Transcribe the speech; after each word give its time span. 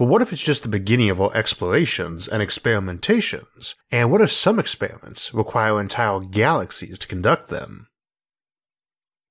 but 0.00 0.06
what 0.06 0.22
if 0.22 0.32
it's 0.32 0.40
just 0.40 0.62
the 0.62 0.68
beginning 0.70 1.10
of 1.10 1.20
our 1.20 1.30
explorations 1.36 2.26
and 2.26 2.42
experimentations? 2.42 3.74
And 3.90 4.10
what 4.10 4.22
if 4.22 4.32
some 4.32 4.58
experiments 4.58 5.34
require 5.34 5.78
entire 5.78 6.20
galaxies 6.20 6.98
to 7.00 7.06
conduct 7.06 7.50
them? 7.50 7.86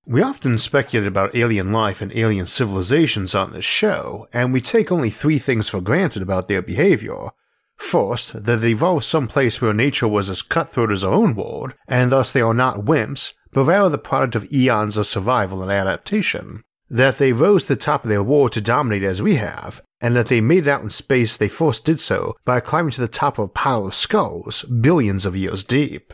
We 0.05 0.21
often 0.21 0.59
speculate 0.59 1.07
about 1.07 1.35
alien 1.35 1.71
life 1.71 2.01
and 2.01 2.15
alien 2.15 2.45
civilizations 2.45 3.33
on 3.33 3.51
this 3.51 3.65
show, 3.65 4.27
and 4.31 4.53
we 4.53 4.61
take 4.61 4.91
only 4.91 5.09
three 5.09 5.39
things 5.39 5.67
for 5.67 5.81
granted 5.81 6.21
about 6.21 6.47
their 6.47 6.61
behavior. 6.61 7.29
First, 7.77 8.45
that 8.45 8.57
they 8.57 8.69
evolved 8.69 9.05
someplace 9.05 9.59
where 9.59 9.73
nature 9.73 10.07
was 10.07 10.29
as 10.29 10.43
cutthroat 10.43 10.91
as 10.91 11.03
our 11.03 11.15
own 11.15 11.33
world, 11.33 11.73
and 11.87 12.11
thus 12.11 12.31
they 12.31 12.41
are 12.41 12.53
not 12.53 12.85
wimps, 12.85 13.33
but 13.51 13.63
rather 13.63 13.89
the 13.89 13.97
product 13.97 14.35
of 14.35 14.53
eons 14.53 14.97
of 14.97 15.07
survival 15.07 15.63
and 15.63 15.71
adaptation 15.71 16.63
that 16.89 17.17
they 17.17 17.33
rose 17.33 17.63
to 17.63 17.75
the 17.75 17.79
top 17.79 18.03
of 18.03 18.09
their 18.09 18.23
world 18.23 18.51
to 18.53 18.61
dominate 18.61 19.03
as 19.03 19.21
we 19.21 19.35
have, 19.35 19.81
and 20.01 20.15
that 20.15 20.27
they 20.27 20.41
made 20.41 20.67
it 20.67 20.69
out 20.69 20.81
in 20.81 20.89
space 20.89 21.37
they 21.37 21.47
first 21.47 21.85
did 21.85 21.99
so 21.99 22.35
by 22.45 22.59
climbing 22.59 22.91
to 22.91 23.01
the 23.01 23.07
top 23.07 23.37
of 23.37 23.45
a 23.45 23.49
pile 23.49 23.85
of 23.87 23.95
skulls 23.95 24.63
billions 24.63 25.25
of 25.25 25.35
years 25.35 25.63
deep. 25.63 26.13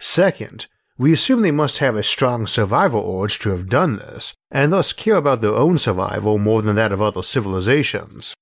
Second, 0.00 0.66
we 0.96 1.12
assume 1.12 1.42
they 1.42 1.50
must 1.50 1.78
have 1.78 1.94
a 1.94 2.02
strong 2.02 2.46
survival 2.46 3.20
urge 3.22 3.38
to 3.40 3.50
have 3.50 3.68
done 3.68 3.96
this, 3.96 4.34
and 4.50 4.72
thus 4.72 4.92
care 4.92 5.16
about 5.16 5.40
their 5.40 5.54
own 5.54 5.78
survival 5.78 6.38
more 6.38 6.62
than 6.62 6.76
that 6.76 6.92
of 6.92 7.00
other 7.00 7.22
civilizations. 7.22 8.34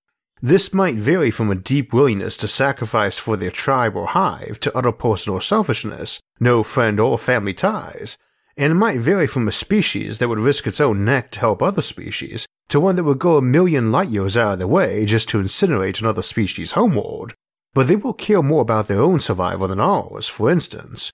This 0.43 0.73
might 0.73 0.97
vary 0.97 1.31
from 1.31 1.51
a 1.51 1.55
deep 1.55 1.93
willingness 1.93 2.37
to 2.39 2.49
sacrifice 2.49 3.19
for 3.19 3.37
their 3.37 3.51
tribe 3.51 3.97
or 3.97 4.09
hive 4.09 4.61
to 4.61 4.77
utter 4.77 4.93
personal 4.93 5.41
selfishness, 5.41 6.21
no 6.39 6.63
friend 6.63 7.01
or 7.01 7.19
family 7.19 7.55
ties, 7.55 8.19
and 8.57 8.73
it 8.73 8.77
might 8.77 9.01
vary 9.01 9.27
from 9.27 9.47
a 9.47 9.53
species 9.53 10.19
that 10.19 10.29
would 10.29 10.39
risk 10.39 10.67
its 10.67 10.81
own 10.81 11.05
neck 11.05 11.31
to 11.31 11.41
help 11.41 11.63
other 11.63 11.83
species 11.83 12.47
to 12.69 12.81
one 12.81 12.97
that 12.97 13.05
would 13.05 13.19
go 13.19 13.37
a 13.37 13.43
million 13.43 13.93
light 13.93 14.09
years 14.09 14.37
out 14.37 14.55
of 14.55 14.59
their 14.59 14.67
way 14.67 15.05
just 15.05 15.29
to 15.29 15.39
incinerate 15.39 16.01
another 16.01 16.23
species' 16.23 16.73
homeworld, 16.73 17.35
but 17.75 17.87
they 17.87 17.97
will 17.97 18.13
care 18.13 18.43
more 18.43 18.63
about 18.63 18.89
their 18.89 19.01
own 19.01 19.21
survival 19.21 19.69
than 19.69 19.81
ours, 19.81 20.27
for 20.27 20.51
instance. 20.51 21.13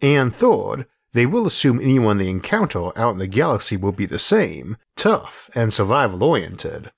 And 0.00 0.34
third, 0.34 0.86
they 1.12 1.26
will 1.26 1.46
assume 1.46 1.80
anyone 1.80 2.18
they 2.18 2.28
encounter 2.28 2.96
out 2.96 3.12
in 3.12 3.18
the 3.18 3.26
galaxy 3.26 3.76
will 3.76 3.92
be 3.92 4.06
the 4.06 4.18
same, 4.18 4.76
tough, 4.96 5.50
and 5.54 5.72
survival 5.72 6.22
oriented. 6.22 6.90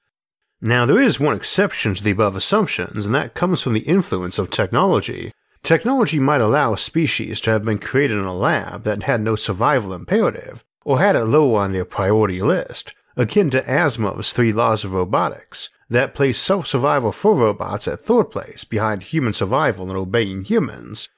Now, 0.61 0.84
there 0.84 1.00
is 1.00 1.19
one 1.19 1.34
exception 1.34 1.94
to 1.94 2.05
the 2.05 2.11
above 2.11 2.37
assumptions, 2.37 3.06
and 3.06 3.15
that 3.15 3.34
comes 3.34 3.62
from 3.62 3.72
the 3.72 3.81
influence 3.81 4.39
of 4.39 4.50
technology, 4.50 5.33
Technology 5.62 6.19
might 6.19 6.41
allow 6.41 6.75
species 6.75 7.41
to 7.42 7.50
have 7.50 7.64
been 7.64 7.78
created 7.78 8.19
in 8.19 8.25
a 8.25 8.34
lab 8.34 8.84
that 8.84 9.03
had 9.03 9.20
no 9.20 9.36
survival 9.36 9.92
imperative, 9.92 10.64
or 10.84 10.98
had 10.98 11.16
it 11.16 11.25
low 11.25 11.55
on 11.55 11.72
their 11.72 11.84
priority 11.84 12.41
list, 12.41 12.94
akin 13.16 13.50
to 13.50 13.62
Asimov's 13.62 14.33
three 14.33 14.53
laws 14.53 14.84
of 14.84 14.94
robotics, 14.94 15.69
that 15.88 16.14
place 16.14 16.41
self 16.41 16.66
survival 16.66 17.12
for 17.12 17.34
robots 17.34 17.86
at 17.86 18.00
third 18.00 18.31
place 18.31 18.64
behind 18.64 19.03
human 19.03 19.33
survival 19.33 19.88
and 19.88 19.98
obeying 19.98 20.44
humans. 20.44 21.08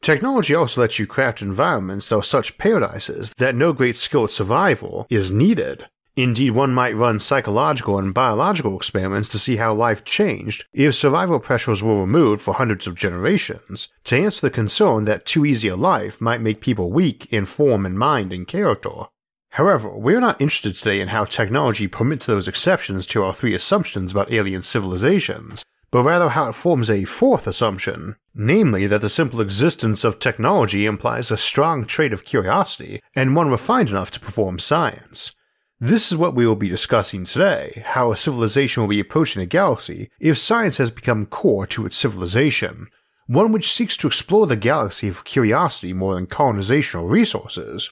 Technology 0.00 0.54
also 0.54 0.80
lets 0.80 0.98
you 0.98 1.06
craft 1.06 1.42
environments 1.42 2.08
that 2.08 2.16
are 2.16 2.22
such 2.22 2.56
paradises 2.56 3.34
that 3.36 3.54
no 3.54 3.72
great 3.72 3.96
skill 3.96 4.24
at 4.24 4.30
survival 4.30 5.06
is 5.10 5.30
needed. 5.30 5.86
Indeed, 6.16 6.50
one 6.50 6.72
might 6.72 6.96
run 6.96 7.20
psychological 7.20 7.98
and 7.98 8.12
biological 8.12 8.76
experiments 8.76 9.28
to 9.30 9.38
see 9.38 9.56
how 9.56 9.72
life 9.72 10.04
changed 10.04 10.64
if 10.72 10.94
survival 10.94 11.38
pressures 11.38 11.82
were 11.82 12.00
removed 12.00 12.42
for 12.42 12.54
hundreds 12.54 12.86
of 12.86 12.96
generations, 12.96 13.88
to 14.04 14.16
answer 14.16 14.40
the 14.42 14.50
concern 14.50 15.04
that 15.04 15.24
too 15.24 15.46
easy 15.46 15.68
a 15.68 15.76
life 15.76 16.20
might 16.20 16.40
make 16.40 16.60
people 16.60 16.90
weak 16.90 17.26
in 17.32 17.46
form 17.46 17.86
and 17.86 17.98
mind 17.98 18.32
and 18.32 18.48
character. 18.48 19.06
However, 19.50 19.96
we 19.96 20.14
are 20.14 20.20
not 20.20 20.40
interested 20.40 20.74
today 20.74 21.00
in 21.00 21.08
how 21.08 21.24
technology 21.24 21.88
permits 21.88 22.26
those 22.26 22.48
exceptions 22.48 23.06
to 23.06 23.24
our 23.24 23.34
three 23.34 23.54
assumptions 23.54 24.12
about 24.12 24.32
alien 24.32 24.62
civilizations, 24.62 25.64
but 25.90 26.04
rather 26.04 26.28
how 26.30 26.48
it 26.48 26.54
forms 26.54 26.88
a 26.88 27.04
fourth 27.04 27.46
assumption, 27.46 28.16
namely 28.34 28.86
that 28.86 29.00
the 29.00 29.08
simple 29.08 29.40
existence 29.40 30.04
of 30.04 30.18
technology 30.18 30.86
implies 30.86 31.30
a 31.30 31.36
strong 31.36 31.84
trait 31.84 32.12
of 32.12 32.24
curiosity 32.24 33.00
and 33.14 33.34
one 33.34 33.50
refined 33.50 33.88
enough 33.88 34.10
to 34.12 34.20
perform 34.20 34.58
science. 34.58 35.34
This 35.82 36.12
is 36.12 36.18
what 36.18 36.34
we 36.34 36.46
will 36.46 36.56
be 36.56 36.68
discussing 36.68 37.24
today 37.24 37.82
how 37.86 38.12
a 38.12 38.16
civilization 38.16 38.82
will 38.82 38.88
be 38.88 39.00
approaching 39.00 39.40
the 39.40 39.46
galaxy 39.46 40.10
if 40.20 40.36
science 40.36 40.76
has 40.76 40.90
become 40.90 41.24
core 41.24 41.66
to 41.68 41.86
its 41.86 41.96
civilization, 41.96 42.88
one 43.26 43.50
which 43.50 43.72
seeks 43.72 43.96
to 43.96 44.06
explore 44.06 44.46
the 44.46 44.56
galaxy 44.56 45.10
for 45.10 45.24
curiosity 45.24 45.94
more 45.94 46.16
than 46.16 46.26
colonization 46.26 47.00
or 47.00 47.08
resources. 47.08 47.90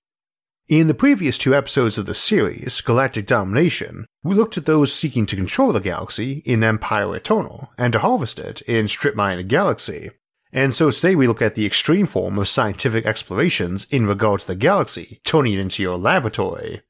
In 0.68 0.86
the 0.86 0.92
previous 0.92 1.38
two 1.38 1.54
episodes 1.54 1.96
of 1.96 2.04
the 2.04 2.14
series, 2.14 2.82
Galactic 2.82 3.26
Domination, 3.26 4.04
we 4.22 4.34
looked 4.34 4.58
at 4.58 4.66
those 4.66 4.92
seeking 4.92 5.24
to 5.24 5.36
control 5.36 5.72
the 5.72 5.80
galaxy 5.80 6.42
in 6.44 6.62
Empire 6.62 7.16
Eternal 7.16 7.70
and 7.78 7.94
to 7.94 8.00
harvest 8.00 8.38
it 8.38 8.60
in 8.62 8.86
Strip 8.86 9.16
Mine 9.16 9.38
the 9.38 9.44
Galaxy. 9.44 10.10
And 10.52 10.74
so 10.74 10.90
today 10.90 11.14
we 11.14 11.26
look 11.26 11.40
at 11.40 11.54
the 11.54 11.64
extreme 11.64 12.04
form 12.04 12.38
of 12.38 12.48
scientific 12.48 13.06
explorations 13.06 13.86
in 13.90 14.06
regard 14.06 14.40
to 14.40 14.46
the 14.46 14.54
galaxy, 14.54 15.22
turning 15.24 15.54
it 15.54 15.60
into 15.60 15.82
your 15.82 15.96
laboratory. 15.96 16.82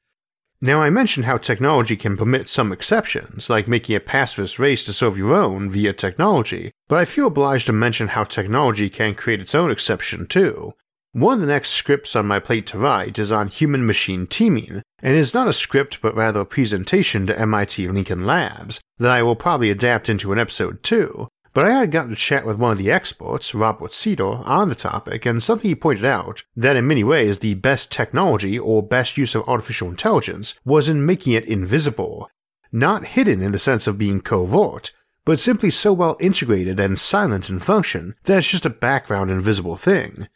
Now, 0.61 0.81
I 0.81 0.89
mentioned 0.89 1.25
how 1.25 1.37
technology 1.37 1.95
can 1.95 2.17
permit 2.17 2.49
some 2.49 2.73
exceptions, 2.73 3.49
like 3.49 3.69
making 3.69 3.95
a 3.95 4.01
pacifist 4.01 4.59
race 4.59 4.83
to 4.85 4.93
serve 4.93 5.17
your 5.17 5.33
own 5.33 5.69
via 5.69 5.93
technology, 5.93 6.73
but 6.89 6.99
I 6.99 7.05
feel 7.05 7.27
obliged 7.27 7.67
to 7.67 7.73
mention 7.73 8.09
how 8.09 8.25
technology 8.25 8.89
can 8.89 9.15
create 9.15 9.39
its 9.39 9.55
own 9.55 9.71
exception 9.71 10.27
too. 10.27 10.73
One 11.13 11.35
of 11.35 11.39
the 11.39 11.47
next 11.47 11.69
scripts 11.69 12.13
on 12.13 12.27
my 12.27 12.39
plate 12.39 12.67
to 12.67 12.77
write 12.77 13.17
is 13.17 13.31
on 13.31 13.47
human 13.47 13.87
machine 13.87 14.27
teaming, 14.27 14.83
and 15.01 15.15
is 15.15 15.33
not 15.33 15.47
a 15.47 15.53
script 15.53 16.01
but 16.01 16.13
rather 16.13 16.41
a 16.41 16.45
presentation 16.45 17.25
to 17.27 17.39
MIT 17.39 17.87
Lincoln 17.87 18.25
Labs 18.25 18.81
that 18.97 19.11
I 19.11 19.23
will 19.23 19.37
probably 19.37 19.71
adapt 19.71 20.09
into 20.09 20.33
an 20.33 20.39
episode 20.39 20.83
too, 20.83 21.29
but 21.53 21.65
I 21.65 21.71
had 21.71 21.91
gotten 21.91 22.11
to 22.11 22.15
chat 22.15 22.45
with 22.45 22.57
one 22.57 22.71
of 22.71 22.77
the 22.77 22.91
experts, 22.91 23.55
Robert 23.55 23.93
Cedar, 23.93 24.43
on 24.45 24.69
the 24.69 24.75
topic, 24.75 25.25
and 25.25 25.41
something 25.41 25.69
he 25.69 25.75
pointed 25.75 26.05
out 26.05 26.43
that 26.55 26.75
in 26.75 26.87
many 26.87 27.03
ways 27.03 27.39
the 27.39 27.55
best 27.55 27.91
technology 27.91 28.57
or 28.57 28.83
best 28.83 29.17
use 29.17 29.35
of 29.35 29.47
artificial 29.47 29.89
intelligence 29.89 30.59
was 30.63 30.87
in 30.87 31.05
making 31.05 31.33
it 31.33 31.45
invisible. 31.45 32.29
Not 32.71 33.05
hidden 33.05 33.41
in 33.41 33.51
the 33.51 33.59
sense 33.59 33.87
of 33.87 33.97
being 33.97 34.21
covert, 34.21 34.93
but 35.25 35.39
simply 35.39 35.71
so 35.71 35.93
well 35.93 36.17
integrated 36.19 36.79
and 36.79 36.97
silent 36.97 37.49
in 37.49 37.59
function 37.59 38.15
that 38.23 38.37
it's 38.39 38.47
just 38.47 38.65
a 38.65 38.69
background 38.69 39.31
invisible 39.31 39.77
thing. 39.77 40.27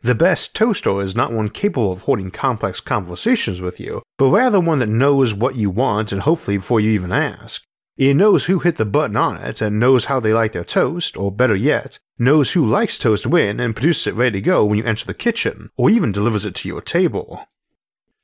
The 0.00 0.14
best 0.14 0.54
toaster 0.54 1.02
is 1.02 1.16
not 1.16 1.32
one 1.32 1.48
capable 1.48 1.90
of 1.90 2.02
holding 2.02 2.30
complex 2.30 2.80
conversations 2.80 3.60
with 3.60 3.80
you, 3.80 4.02
but 4.16 4.30
rather 4.30 4.60
one 4.60 4.78
that 4.78 4.88
knows 4.88 5.34
what 5.34 5.56
you 5.56 5.70
want 5.70 6.12
and 6.12 6.22
hopefully 6.22 6.58
before 6.58 6.78
you 6.78 6.92
even 6.92 7.10
ask. 7.10 7.64
It 7.98 8.14
knows 8.14 8.44
who 8.44 8.60
hit 8.60 8.76
the 8.76 8.84
button 8.84 9.16
on 9.16 9.38
it 9.38 9.60
and 9.60 9.80
knows 9.80 10.04
how 10.04 10.20
they 10.20 10.32
like 10.32 10.52
their 10.52 10.62
toast, 10.62 11.16
or 11.16 11.32
better 11.32 11.56
yet, 11.56 11.98
knows 12.16 12.52
who 12.52 12.64
likes 12.64 12.96
toast 12.96 13.26
when 13.26 13.58
and 13.58 13.74
produces 13.74 14.06
it 14.06 14.14
ready 14.14 14.40
to 14.40 14.44
go 14.44 14.64
when 14.64 14.78
you 14.78 14.84
enter 14.84 15.04
the 15.04 15.14
kitchen, 15.14 15.70
or 15.76 15.90
even 15.90 16.12
delivers 16.12 16.46
it 16.46 16.54
to 16.54 16.68
your 16.68 16.80
table. 16.80 17.44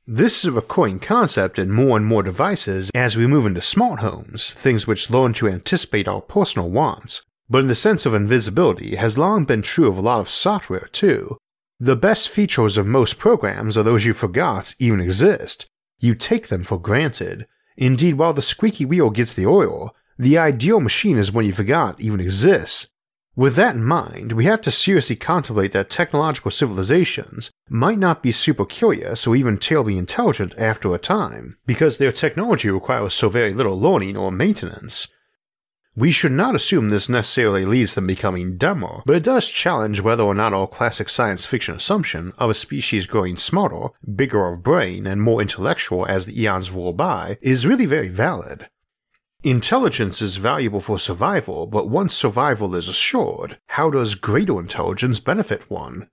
This 0.07 0.39
is 0.39 0.45
a 0.45 0.53
recurring 0.53 1.01
concept 1.01 1.59
in 1.59 1.73
more 1.73 1.97
and 1.97 2.07
more 2.07 2.23
devices 2.23 2.89
as 2.95 3.17
we 3.17 3.27
move 3.27 3.47
into 3.47 3.61
smart 3.61 3.99
homes, 3.99 4.53
things 4.53 4.87
which 4.87 5.11
learn 5.11 5.33
to 5.35 5.49
anticipate 5.49 6.07
our 6.07 6.21
personal 6.21 6.71
wants, 6.71 7.27
but 7.51 7.63
in 7.63 7.67
the 7.67 7.75
sense 7.75 8.07
of 8.07 8.15
invisibility 8.15 8.95
has 8.95 9.19
long 9.19 9.45
been 9.45 9.63
true 9.63 9.89
of 9.89 9.99
a 9.99 10.03
lot 10.03 10.21
of 10.21 10.31
software 10.31 10.89
too. 10.93 11.37
The 11.81 11.97
best 11.97 12.29
features 12.29 12.77
of 12.77 12.87
most 12.87 13.19
programs 13.19 13.77
are 13.77 13.83
those 13.83 14.05
you 14.05 14.15
forgot 14.15 14.77
even 14.79 15.01
exist. 15.01 15.67
You 15.99 16.15
take 16.15 16.47
them 16.47 16.63
for 16.63 16.79
granted, 16.79 17.49
Indeed, 17.77 18.15
while 18.15 18.33
the 18.33 18.43
squeaky 18.43 18.85
wheel 18.85 19.11
gets 19.11 19.35
the 19.35 19.47
oil, 19.47 19.95
the 20.19 20.39
ideal 20.39 20.81
machine 20.81 21.19
is 21.19 21.33
one 21.33 21.45
you 21.45 21.53
forgot 21.53 22.01
even 22.01 22.21
exists. 22.21 22.89
With 23.37 23.57
that 23.57 23.75
in 23.75 23.85
mind, 23.85 24.31
we 24.31 24.45
have 24.45 24.61
to 24.61 24.71
seriously 24.71 25.17
contemplate 25.17 25.73
that 25.73 25.91
technological 25.91 26.53
civilizations 26.53 27.51
might 27.69 27.99
not 27.99 28.23
be 28.23 28.31
super 28.31 28.65
curious 28.65 29.27
or 29.27 29.35
even 29.35 29.59
terribly 29.59 29.99
intelligent 29.99 30.55
after 30.57 30.95
a 30.95 30.99
time, 30.99 31.59
because 31.67 31.99
their 31.99 32.13
technology 32.13 32.71
requires 32.71 33.13
so 33.13 33.29
very 33.29 33.53
little 33.53 33.79
learning 33.79 34.17
or 34.17 34.31
maintenance. 34.31 35.09
We 35.97 36.11
should 36.11 36.33
not 36.33 36.57
assume 36.57 36.91
this 36.91 37.09
necessarily 37.09 37.65
leads 37.65 37.95
them 37.95 38.09
becoming 38.09 38.57
dumber, 38.57 39.03
but 39.07 39.15
it 39.15 39.23
does 39.23 39.49
challenge 39.49 40.01
whether 40.01 40.25
or 40.25 40.35
not 40.35 40.53
our 40.53 40.67
classic 40.67 41.09
science 41.09 41.47
fiction 41.47 41.77
assumption 41.77 42.33
of 42.37 42.51
a 42.51 42.55
species 42.55 43.07
growing 43.07 43.37
smarter, 43.37 43.91
bigger 44.17 44.47
of 44.47 44.65
brain, 44.65 45.07
and 45.07 45.23
more 45.23 45.41
intellectual 45.41 46.05
as 46.07 46.27
the 46.27 46.41
eons 46.43 46.73
roll 46.73 46.93
by 46.93 47.39
is 47.41 47.65
really 47.65 47.87
very 47.87 48.09
valid. 48.09 48.69
Intelligence 49.45 50.21
is 50.21 50.39
valuable 50.39 50.81
for 50.81 50.99
survival, 50.99 51.69
but 51.69 51.89
once 51.89 52.13
survival 52.15 52.75
is 52.75 52.89
assured, 52.89 53.59
how 53.69 53.89
does 53.89 54.17
greater 54.17 54.59
intelligence 54.59 55.21
benefit 55.21 55.71
one? 55.71 56.09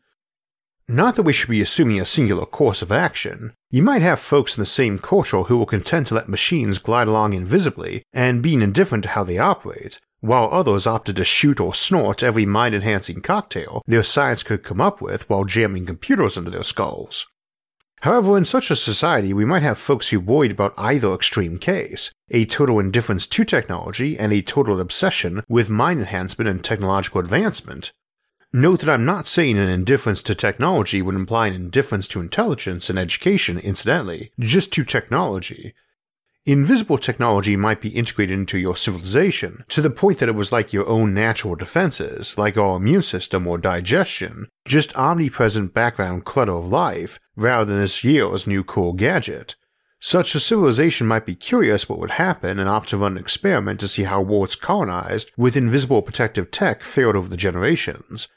Not 0.92 1.16
that 1.16 1.24
we 1.24 1.32
should 1.32 1.50
be 1.50 1.62
assuming 1.62 2.02
a 2.02 2.06
singular 2.06 2.46
course 2.46 2.82
of 2.82 2.92
action. 2.92 3.54
You 3.70 3.82
might 3.82 4.02
have 4.02 4.20
folks 4.20 4.58
in 4.58 4.62
the 4.62 4.66
same 4.66 5.00
culture 5.00 5.44
who 5.44 5.58
will 5.58 5.66
content 5.66 6.08
to 6.08 6.16
let 6.16 6.28
machines 6.28 6.80
glide 6.80 7.08
along 7.08 7.32
invisibly 7.32 8.04
and 8.12 8.44
being 8.44 8.62
indifferent 8.62 9.06
to 9.06 9.12
how 9.12 9.24
they 9.24 9.38
operate, 9.38 10.02
while 10.20 10.50
others 10.52 10.86
opted 10.86 11.16
to 11.16 11.24
shoot 11.24 11.62
or 11.62 11.74
snort 11.74 12.24
every 12.24 12.46
mind 12.46 12.76
enhancing 12.76 13.22
cocktail 13.22 13.82
their 13.88 14.04
science 14.04 14.44
could 14.44 14.64
come 14.64 14.82
up 14.82 15.00
with 15.00 15.30
while 15.30 15.46
jamming 15.46 15.86
computers 15.86 16.36
into 16.36 16.52
their 16.52 16.62
skulls. 16.62 17.26
However, 18.02 18.38
in 18.38 18.44
such 18.44 18.70
a 18.70 18.76
society, 18.76 19.32
we 19.32 19.46
might 19.46 19.64
have 19.64 19.78
folks 19.78 20.10
who 20.10 20.20
worried 20.20 20.52
about 20.52 20.74
either 20.78 21.14
extreme 21.14 21.58
case 21.58 22.12
a 22.32 22.44
total 22.44 22.80
indifference 22.80 23.28
to 23.28 23.46
technology 23.46 24.20
and 24.20 24.34
a 24.34 24.42
total 24.42 24.82
obsession 24.82 25.42
with 25.48 25.70
mind 25.70 26.02
enhancement 26.02 26.50
and 26.50 26.62
technological 26.62 27.22
advancement. 27.22 27.94
Note 28.54 28.82
that 28.82 28.90
I'm 28.90 29.06
not 29.06 29.28
saying 29.28 29.58
an 29.58 29.70
indifference 29.70 30.22
to 30.24 30.36
technology 30.36 31.02
would 31.02 31.16
imply 31.16 31.48
an 31.48 31.54
indifference 31.54 32.08
to 32.10 32.20
intelligence 32.20 32.90
and 32.90 33.00
education, 33.00 33.58
incidentally, 33.58 34.32
just 34.40 34.74
to 34.74 34.84
technology, 34.84 35.74
Invisible 36.46 36.98
technology 36.98 37.56
might 37.56 37.82
be 37.82 37.90
integrated 37.90 38.34
into 38.34 38.58
your 38.58 38.76
civilization 38.76 39.64
to 39.70 39.80
the 39.80 39.92
point 39.92 40.18
that 40.18 40.30
it 40.30 40.34
was 40.34 40.52
like 40.52 40.74
your 40.74 40.88
own 40.88 41.14
natural 41.14 41.54
defenses, 41.54 42.36
like 42.36 42.58
our 42.58 42.78
immune 42.78 43.04
system 43.04 43.46
or 43.46 43.60
digestion, 43.60 44.48
just 44.66 44.96
omnipresent 44.96 45.72
background 45.72 46.26
clutter 46.26 46.54
of 46.54 46.68
life, 46.68 47.20
rather 47.36 47.66
than 47.66 47.80
this 47.80 48.04
year's 48.04 48.48
new 48.48 48.64
cool 48.64 48.94
gadget. 48.94 49.56
Such 50.00 50.34
a 50.34 50.40
civilization 50.40 51.06
might 51.06 51.28
be 51.28 51.36
curious 51.36 51.88
what 51.88 52.00
would 52.00 52.12
happen 52.12 52.58
and 52.58 52.68
opt 52.68 52.90
to 52.90 52.98
run 52.98 53.12
an 53.12 53.18
experiment 53.20 53.80
to 53.82 53.88
see 53.88 54.04
how 54.04 54.20
worlds 54.20 54.56
colonized 54.56 55.30
with 55.38 55.56
invisible 55.56 56.02
protective 56.02 56.50
tech 56.50 56.82
fared 56.82 57.16
over 57.16 57.30
the 57.30 57.38
generations, 57.38 58.30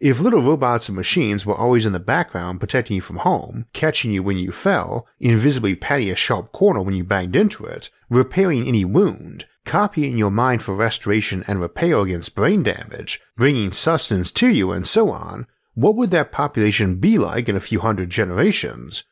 if 0.00 0.20
little 0.20 0.40
robots 0.40 0.88
and 0.88 0.94
machines 0.94 1.44
were 1.44 1.56
always 1.56 1.84
in 1.84 1.92
the 1.92 1.98
background 1.98 2.60
protecting 2.60 2.94
you 2.94 3.00
from 3.00 3.16
harm, 3.16 3.66
catching 3.72 4.12
you 4.12 4.22
when 4.22 4.36
you 4.36 4.52
fell, 4.52 5.08
invisibly 5.18 5.74
patting 5.74 6.08
a 6.08 6.14
sharp 6.14 6.52
corner 6.52 6.80
when 6.80 6.94
you 6.94 7.02
banged 7.02 7.34
into 7.34 7.64
it, 7.64 7.90
repairing 8.08 8.66
any 8.68 8.84
wound, 8.84 9.46
copying 9.64 10.16
your 10.16 10.30
mind 10.30 10.62
for 10.62 10.74
restoration 10.74 11.42
and 11.48 11.60
repair 11.60 11.98
against 11.98 12.36
brain 12.36 12.62
damage, 12.62 13.20
bringing 13.36 13.72
sustenance 13.72 14.30
to 14.30 14.48
you, 14.48 14.70
and 14.70 14.86
so 14.86 15.10
on, 15.10 15.46
what 15.74 15.96
would 15.96 16.10
that 16.12 16.30
population 16.30 16.96
be 16.96 17.18
like 17.18 17.48
in 17.48 17.56
a 17.56 17.60
few 17.60 17.80
hundred 17.80 18.08
generations? 18.08 19.02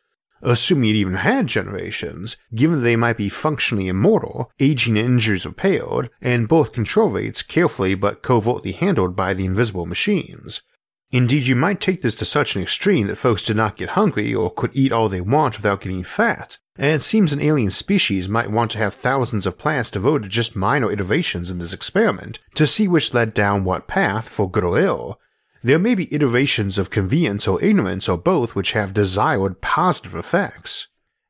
Assuming 0.41 0.91
it 0.91 0.97
even 0.97 1.15
had 1.15 1.49
generations, 1.49 2.37
given 2.55 2.79
that 2.79 2.85
they 2.85 2.95
might 2.95 3.17
be 3.17 3.29
functionally 3.29 3.89
immortal, 3.89 4.53
aging 4.61 4.97
and 4.97 5.07
injuries 5.07 5.47
repaired, 5.47 6.11
and 6.21 6.47
both 6.47 6.73
control 6.73 7.09
rates 7.09 7.43
carefully 7.43 7.97
but 7.97 8.23
covertly 8.23 8.71
handled 8.73 9.17
by 9.17 9.35
the 9.35 9.45
invisible 9.45 9.87
machines, 9.87 10.63
Indeed, 11.13 11.47
you 11.47 11.55
might 11.55 11.81
take 11.81 12.03
this 12.03 12.17
to 12.17 12.25
such 12.25 12.57
an 12.57 12.63
extreme 12.63 13.07
that 13.07 13.17
folks 13.17 13.45
did 13.45 13.57
not 13.57 13.77
get 13.77 13.91
hungry 13.91 14.35
or 14.35 14.53
could 14.53 14.75
eat 14.75 14.93
all 14.93 15.09
they 15.09 15.21
want 15.21 15.57
without 15.57 15.81
getting 15.81 16.03
fat, 16.03 16.59
and 16.77 16.95
it 16.95 17.03
seems 17.03 17.33
an 17.33 17.41
alien 17.41 17.71
species 17.71 18.29
might 18.29 18.51
want 18.51 18.73
to 18.73 18.79
have 18.79 18.95
thousands 18.95 19.47
of 19.47 19.57
plants 19.57 19.91
devoted 19.91 20.25
to 20.25 20.29
just 20.29 20.57
minor 20.57 20.91
iterations 20.91 21.51
in 21.51 21.59
this 21.59 21.73
experiment 21.73 22.41
to 22.55 22.67
see 22.67 22.89
which 22.89 23.15
led 23.15 23.35
down 23.35 23.65
what 23.65 23.87
path 23.87 24.29
for 24.29 24.51
good 24.51 24.65
or 24.65 24.81
ill. 24.81 25.21
There 25.63 25.79
may 25.79 25.95
be 25.95 26.13
iterations 26.13 26.77
of 26.77 26.91
convenience 26.91 27.49
or 27.49 27.63
ignorance 27.63 28.09
or 28.09 28.19
both 28.19 28.55
which 28.55 28.73
have 28.73 28.93
desired 28.93 29.61
positive 29.61 30.15
effects. 30.15 30.89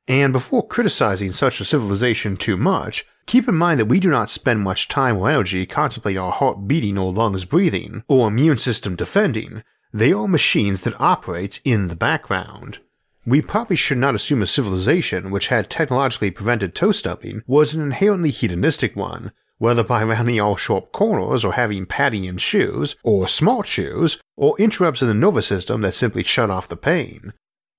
And 0.08 0.32
before 0.32 0.66
criticizing 0.66 1.32
such 1.32 1.60
a 1.60 1.64
civilization 1.64 2.36
too 2.36 2.56
much, 2.56 3.06
Keep 3.26 3.48
in 3.48 3.56
mind 3.56 3.80
that 3.80 3.86
we 3.86 3.98
do 3.98 4.08
not 4.08 4.30
spend 4.30 4.60
much 4.60 4.86
time 4.86 5.16
or 5.16 5.28
energy 5.28 5.66
contemplating 5.66 6.20
our 6.20 6.30
heart 6.30 6.68
beating 6.68 6.96
or 6.96 7.12
lungs 7.12 7.44
breathing, 7.44 8.04
or 8.06 8.28
immune 8.28 8.58
system 8.58 8.94
defending. 8.94 9.64
They 9.92 10.12
are 10.12 10.28
machines 10.28 10.82
that 10.82 11.00
operate 11.00 11.60
in 11.64 11.88
the 11.88 11.96
background. 11.96 12.78
We 13.26 13.42
probably 13.42 13.74
should 13.74 13.98
not 13.98 14.14
assume 14.14 14.42
a 14.42 14.46
civilization 14.46 15.32
which 15.32 15.48
had 15.48 15.68
technologically 15.68 16.30
prevented 16.30 16.76
toe 16.76 16.92
stubbing 16.92 17.42
was 17.48 17.74
an 17.74 17.82
inherently 17.82 18.30
hedonistic 18.30 18.94
one, 18.94 19.32
whether 19.58 19.82
by 19.82 20.04
rounding 20.04 20.40
all 20.40 20.54
sharp 20.54 20.92
corners 20.92 21.44
or 21.44 21.54
having 21.54 21.84
padding 21.84 22.24
in 22.24 22.38
shoes, 22.38 22.94
or 23.02 23.26
smart 23.26 23.66
shoes, 23.66 24.20
or 24.36 24.56
interrupts 24.60 25.02
in 25.02 25.08
the 25.08 25.14
nervous 25.14 25.48
system 25.48 25.80
that 25.80 25.96
simply 25.96 26.22
shut 26.22 26.50
off 26.50 26.68
the 26.68 26.76
pain. 26.76 27.32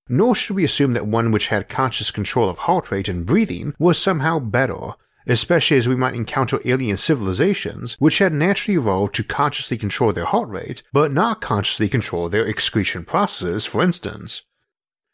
Nor 0.09 0.35
should 0.35 0.57
we 0.57 0.65
assume 0.65 0.91
that 0.93 1.07
one 1.07 1.31
which 1.31 1.47
had 1.47 1.69
conscious 1.69 2.11
control 2.11 2.49
of 2.49 2.57
heart 2.59 2.91
rate 2.91 3.07
and 3.07 3.25
breathing 3.25 3.73
was 3.79 3.97
somehow 3.97 4.39
better, 4.39 4.93
especially 5.27 5.77
as 5.77 5.87
we 5.87 5.95
might 5.95 6.15
encounter 6.15 6.59
alien 6.65 6.97
civilizations 6.97 7.95
which 7.99 8.17
had 8.17 8.33
naturally 8.33 8.77
evolved 8.77 9.13
to 9.15 9.23
consciously 9.23 9.77
control 9.77 10.13
their 10.13 10.25
heart 10.25 10.49
rate, 10.49 10.83
but 10.93 11.11
not 11.11 11.41
consciously 11.41 11.89
control 11.89 12.29
their 12.29 12.45
excretion 12.45 13.03
processes, 13.05 13.65
for 13.65 13.83
instance. 13.83 14.43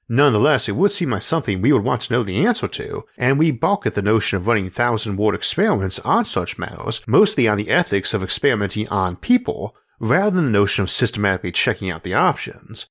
Nonetheless, 0.10 0.68
it 0.68 0.76
would 0.76 0.92
seem 0.92 1.12
like 1.12 1.24
something 1.24 1.62
we 1.62 1.72
would 1.72 1.84
want 1.84 2.02
to 2.02 2.14
know 2.14 2.24
the 2.24 2.46
answer 2.46 2.68
to, 2.68 3.06
and 3.18 3.40
we 3.40 3.52
balk 3.52 3.86
at 3.86 3.96
the 3.96 4.02
notion 4.02 4.38
of 4.38 4.48
running 4.48 4.70
thousand 4.70 5.18
word 5.18 5.34
experiments 5.34 5.98
on 6.00 6.26
such 6.26 6.60
matters, 6.60 7.02
mostly 7.08 7.48
on 7.48 7.58
the 7.58 7.70
ethics 7.70 8.14
of 8.14 8.22
experimenting 8.22 8.88
on 8.90 9.16
people, 9.16 9.76
rather 10.00 10.36
than 10.36 10.46
the 10.46 10.52
notion 10.52 10.84
of 10.84 10.92
systematically 10.92 11.52
checking 11.52 11.90
out 11.90 12.04
the 12.04 12.14
options. 12.14 12.88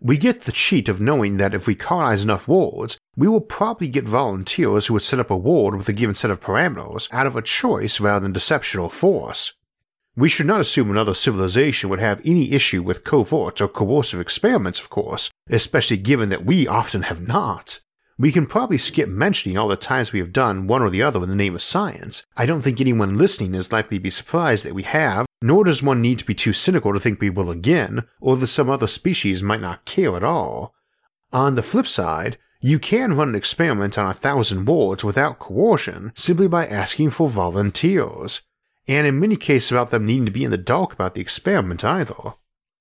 We 0.00 0.16
get 0.16 0.42
the 0.42 0.52
cheat 0.52 0.88
of 0.88 1.00
knowing 1.00 1.36
that 1.36 1.54
if 1.54 1.66
we 1.66 1.74
colonize 1.74 2.24
enough 2.24 2.48
wards, 2.48 2.98
we 3.16 3.28
will 3.28 3.40
probably 3.40 3.88
get 3.88 4.04
volunteers 4.04 4.86
who 4.86 4.94
would 4.94 5.02
set 5.02 5.20
up 5.20 5.30
a 5.30 5.36
ward 5.36 5.76
with 5.76 5.88
a 5.88 5.92
given 5.92 6.14
set 6.14 6.30
of 6.30 6.40
parameters 6.40 7.08
out 7.12 7.26
of 7.26 7.36
a 7.36 7.42
choice 7.42 8.00
rather 8.00 8.22
than 8.22 8.32
deception 8.32 8.80
or 8.80 8.90
force. 8.90 9.54
We 10.16 10.28
should 10.28 10.46
not 10.46 10.60
assume 10.60 10.90
another 10.90 11.14
civilization 11.14 11.90
would 11.90 12.00
have 12.00 12.20
any 12.24 12.52
issue 12.52 12.82
with 12.82 13.04
covert 13.04 13.60
or 13.60 13.68
coercive 13.68 14.20
experiments, 14.20 14.78
of 14.78 14.88
course, 14.88 15.30
especially 15.48 15.96
given 15.96 16.28
that 16.28 16.44
we 16.44 16.68
often 16.68 17.02
have 17.02 17.26
not. 17.26 17.80
We 18.16 18.30
can 18.30 18.46
probably 18.46 18.78
skip 18.78 19.08
mentioning 19.08 19.58
all 19.58 19.66
the 19.66 19.76
times 19.76 20.12
we 20.12 20.20
have 20.20 20.32
done 20.32 20.68
one 20.68 20.82
or 20.82 20.90
the 20.90 21.02
other 21.02 21.20
in 21.24 21.28
the 21.28 21.34
name 21.34 21.56
of 21.56 21.62
science. 21.62 22.24
I 22.36 22.46
don't 22.46 22.62
think 22.62 22.80
anyone 22.80 23.18
listening 23.18 23.54
is 23.56 23.72
likely 23.72 23.98
to 23.98 24.02
be 24.02 24.10
surprised 24.10 24.64
that 24.64 24.74
we 24.74 24.84
have, 24.84 25.26
nor 25.42 25.64
does 25.64 25.82
one 25.82 26.00
need 26.00 26.20
to 26.20 26.24
be 26.24 26.34
too 26.34 26.52
cynical 26.52 26.92
to 26.92 27.00
think 27.00 27.20
we 27.20 27.28
will 27.28 27.50
again, 27.50 28.04
or 28.20 28.36
that 28.36 28.46
some 28.46 28.70
other 28.70 28.86
species 28.86 29.42
might 29.42 29.60
not 29.60 29.84
care 29.84 30.16
at 30.16 30.22
all. 30.22 30.74
On 31.32 31.56
the 31.56 31.62
flip 31.62 31.88
side, 31.88 32.38
you 32.64 32.78
can 32.78 33.14
run 33.14 33.28
an 33.28 33.34
experiment 33.34 33.98
on 33.98 34.08
a 34.08 34.14
thousand 34.14 34.64
wards 34.64 35.04
without 35.04 35.38
coercion 35.38 36.10
simply 36.16 36.48
by 36.48 36.66
asking 36.66 37.10
for 37.10 37.28
volunteers, 37.28 38.40
and 38.88 39.06
in 39.06 39.20
many 39.20 39.36
cases 39.36 39.70
without 39.70 39.90
them 39.90 40.06
needing 40.06 40.24
to 40.24 40.30
be 40.30 40.44
in 40.44 40.50
the 40.50 40.56
dark 40.56 40.94
about 40.94 41.14
the 41.14 41.20
experiment 41.20 41.84
either. 41.84 42.32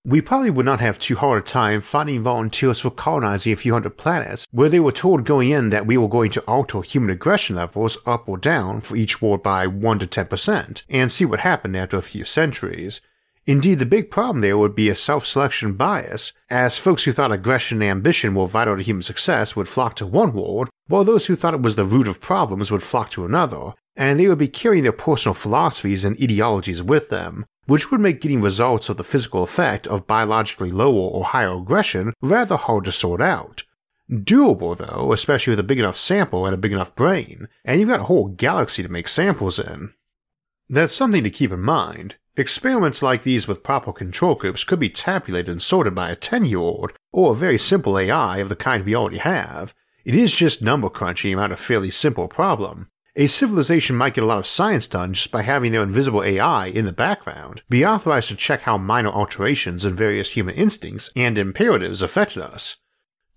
We 0.06 0.22
probably 0.22 0.52
would 0.52 0.66
not 0.66 0.80
have 0.80 1.00
too 1.00 1.18
hard 1.18 1.44
a 1.44 1.46
time 1.46 1.82
finding 1.82 2.24
volunteers 2.24 2.80
for 2.80 2.92
colonizing 2.92 3.52
a 3.52 3.58
few 3.58 3.74
hundred 3.74 3.98
planets 3.98 4.48
where 4.52 4.70
they 4.70 4.80
were 4.80 4.94
told 4.94 5.26
going 5.26 5.50
in 5.50 5.70
that 5.72 5.86
we 5.86 5.98
were 5.98 6.08
going 6.08 6.32
to 6.32 6.42
alter 6.44 6.82
human 6.82 7.10
aggression 7.10 7.58
levels 7.58 7.98
up 8.06 8.30
or 8.30 8.38
down 8.38 8.80
for 8.80 8.96
each 8.96 9.22
war 9.22 9.38
by 9.38 9.68
1 9.68 10.00
to 10.00 10.08
10% 10.08 10.84
and 10.88 11.12
see 11.12 11.26
what 11.26 11.42
happened 11.42 11.76
after 11.76 11.98
a 11.98 12.02
few 12.02 12.24
centuries. 12.24 13.02
Indeed, 13.46 13.80
the 13.80 13.86
big 13.86 14.10
problem 14.10 14.40
there 14.40 14.58
would 14.58 14.74
be 14.74 14.90
a 14.90 14.96
self 14.96 15.28
selection 15.28 15.74
bias, 15.74 16.32
as 16.50 16.78
folks 16.78 17.04
who 17.04 17.12
thought 17.12 17.32
aggression 17.32 17.82
and 17.82 17.92
ambition 17.92 18.36
were 18.36 18.48
vital 18.48 18.78
to 18.78 18.84
human 18.84 19.04
success 19.04 19.56
would 19.56 19.68
flock 19.68 19.96
to 19.98 20.08
one 20.08 20.34
world, 20.34 20.70
while 20.88 21.04
those 21.04 21.26
who 21.26 21.36
thought 21.36 21.54
it 21.54 21.62
was 21.62 21.76
the 21.76 21.84
root 21.84 22.08
of 22.08 22.22
problems 22.22 22.72
would 22.72 22.84
flock 22.84 23.10
to 23.12 23.26
another, 23.26 23.74
and 23.98 24.18
they 24.18 24.28
would 24.28 24.38
be 24.38 24.48
carrying 24.48 24.84
their 24.84 24.94
personal 24.94 25.34
philosophies 25.34 26.06
and 26.06 26.16
ideologies 26.22 26.82
with 26.82 27.10
them, 27.10 27.46
which 27.66 27.92
would 27.92 28.00
make 28.00 28.22
getting 28.22 28.42
results 28.42 28.88
of 28.88 28.96
the 28.96 29.04
physical 29.04 29.44
effect 29.44 29.88
of 29.88 30.08
biologically 30.08 30.72
lower 30.72 31.10
or 31.10 31.26
higher 31.26 31.54
aggression 31.54 32.14
rather 32.22 32.56
hard 32.56 32.86
to 32.86 32.92
sort 32.94 33.22
out. 33.22 33.64
Doable 34.10 34.78
though, 34.78 35.12
especially 35.12 35.52
with 35.52 35.60
a 35.60 35.64
big 35.64 35.80
enough 35.80 35.98
sample 35.98 36.46
and 36.46 36.54
a 36.54 36.58
big 36.58 36.72
enough 36.72 36.96
brain, 36.96 37.50
and 37.66 37.80
you've 37.80 37.90
got 37.90 38.02
a 38.02 38.06
whole 38.06 38.28
galaxy 38.28 38.84
to 38.84 38.90
make 38.90 39.08
samples 39.10 39.60
in. 39.60 39.94
That's 40.70 40.96
something 40.96 41.24
to 41.24 41.30
keep 41.30 41.52
in 41.52 41.62
mind. 41.62 42.16
Experiments 42.36 43.02
like 43.02 43.24
these 43.24 43.48
with 43.48 43.64
proper 43.64 43.94
control 43.94 44.36
groups 44.36 44.64
could 44.64 44.80
be 44.80 44.90
tabulated 44.90 45.50
and 45.50 45.62
sorted 45.62 45.94
by 45.94 46.10
a 46.10 46.16
10 46.16 46.46
year 46.46 46.60
old, 46.60 46.94
or 47.12 47.32
a 47.32 47.36
very 47.36 47.60
simple 47.60 47.98
AI 47.98 48.38
of 48.38 48.50
the 48.50 48.56
kind 48.56 48.86
we 48.86 48.96
already 48.96 49.20
have. 49.20 49.74
It 50.04 50.16
is 50.16 50.36
just 50.36 50.62
number 50.62 50.90
crunching 50.90 51.34
around 51.34 51.52
a 51.52 51.58
fairly 51.58 51.92
simple 51.92 52.28
problem, 52.28 52.90
a 53.16 53.28
civilization 53.28 53.96
might 53.96 54.16
get 54.16 54.24
a 54.24 54.28
lot 54.28 54.40
of 54.40 54.48
science 54.48 54.88
done 54.88 55.14
just 55.14 55.32
by 55.32 55.44
having 55.44 55.72
their 55.72 55.84
invisible 55.84 56.24
AI 56.24 56.66
in 56.66 56.86
the 56.86 56.92
background 56.92 57.62
be 57.70 57.86
authorized 57.86 58.30
to 58.30 58.36
check 58.36 58.62
how 58.62 58.76
minor 58.80 59.12
alterations 59.12 59.86
in 59.86 59.96
various 59.96 60.32
human 60.32 60.56
instincts 60.56 61.12
and 61.16 61.38
imperatives 61.38 62.02
affected 62.02 62.42
us. 62.42 62.78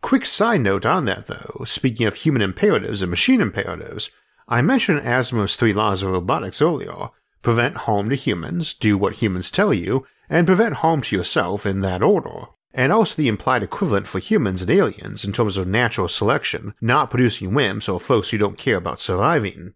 Quick 0.01 0.25
side 0.25 0.63
note 0.63 0.87
on 0.87 1.05
that 1.05 1.27
though, 1.27 1.63
speaking 1.67 2.07
of 2.07 2.15
human 2.15 2.41
imperatives 2.41 3.03
and 3.03 3.11
machine 3.11 3.43
imperatives, 3.43 4.11
I 4.49 4.63
mentioned 4.63 5.03
Asimov's 5.03 5.57
three 5.57 5.75
laws 5.75 6.03
of 6.03 6.11
robotics 6.11 6.63
earlier 6.63 7.11
prevent 7.47 7.77
harm 7.77 8.11
to 8.11 8.17
humans, 8.17 8.75
do 8.75 8.99
what 8.99 9.23
humans 9.23 9.53
tell 9.53 9.73
you, 9.73 10.05
and 10.29 10.49
prevent 10.49 10.75
harm 10.83 11.01
to 11.01 11.15
yourself 11.15 11.65
in 11.65 11.81
that 11.81 12.03
order 12.03 12.47
and 12.75 12.93
also 12.93 13.15
the 13.15 13.29
implied 13.29 13.63
equivalent 13.63 14.09
for 14.09 14.19
humans 14.19 14.63
and 14.63 14.71
aliens 14.73 15.25
in 15.25 15.33
terms 15.33 15.57
of 15.57 15.67
natural 15.69 16.09
selection, 16.09 16.75
not 16.81 17.09
producing 17.09 17.53
wimps 17.53 17.89
or 17.89 18.01
folks 18.01 18.31
who 18.31 18.37
don't 18.37 18.59
care 18.59 18.77
about 18.77 19.01
surviving. 19.01 19.75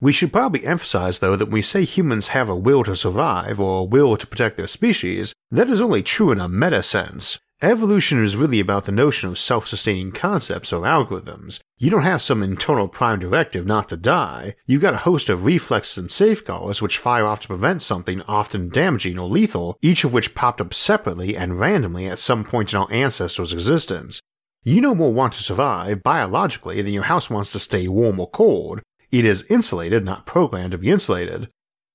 We 0.00 0.12
should 0.12 0.32
probably 0.32 0.64
emphasize, 0.64 1.18
though, 1.18 1.34
that 1.34 1.46
when 1.46 1.54
we 1.54 1.62
say 1.62 1.84
humans 1.84 2.28
have 2.28 2.48
a 2.48 2.56
will 2.56 2.84
to 2.84 2.94
survive 2.94 3.58
or 3.58 3.80
a 3.80 3.84
will 3.84 4.16
to 4.16 4.26
protect 4.26 4.56
their 4.56 4.68
species, 4.68 5.34
that 5.50 5.68
is 5.68 5.80
only 5.80 6.04
true 6.04 6.30
in 6.30 6.38
a 6.38 6.48
meta 6.48 6.84
sense. 6.84 7.40
Evolution 7.62 8.24
is 8.24 8.34
really 8.34 8.58
about 8.58 8.86
the 8.86 8.90
notion 8.90 9.28
of 9.30 9.38
self 9.38 9.68
sustaining 9.68 10.10
concepts 10.10 10.72
or 10.72 10.82
algorithms. 10.82 11.60
You 11.78 11.90
don't 11.90 12.02
have 12.02 12.20
some 12.20 12.42
internal 12.42 12.88
prime 12.88 13.20
directive 13.20 13.66
not 13.66 13.88
to 13.90 13.96
die, 13.96 14.56
you've 14.66 14.82
got 14.82 14.94
a 14.94 15.06
host 15.06 15.28
of 15.28 15.44
reflexes 15.44 15.96
and 15.96 16.10
safeguards 16.10 16.82
which 16.82 16.98
fire 16.98 17.24
off 17.24 17.38
to 17.42 17.46
prevent 17.46 17.80
something 17.80 18.20
often 18.22 18.68
damaging 18.68 19.16
or 19.16 19.28
lethal, 19.28 19.78
each 19.80 20.02
of 20.02 20.12
which 20.12 20.34
popped 20.34 20.60
up 20.60 20.74
separately 20.74 21.36
and 21.36 21.60
randomly 21.60 22.06
at 22.06 22.18
some 22.18 22.42
point 22.42 22.72
in 22.72 22.80
our 22.80 22.92
ancestors' 22.92 23.52
existence. 23.52 24.20
You 24.64 24.80
no 24.80 24.92
more 24.92 25.12
want 25.12 25.34
to 25.34 25.42
survive 25.44 26.02
biologically 26.02 26.82
than 26.82 26.92
your 26.92 27.04
house 27.04 27.30
wants 27.30 27.52
to 27.52 27.60
stay 27.60 27.86
warm 27.86 28.18
or 28.18 28.28
cold, 28.28 28.80
it 29.12 29.24
is 29.24 29.44
insulated, 29.44 30.04
not 30.04 30.26
programmed 30.26 30.72
to 30.72 30.78
be 30.78 30.90
insulated. 30.90 31.48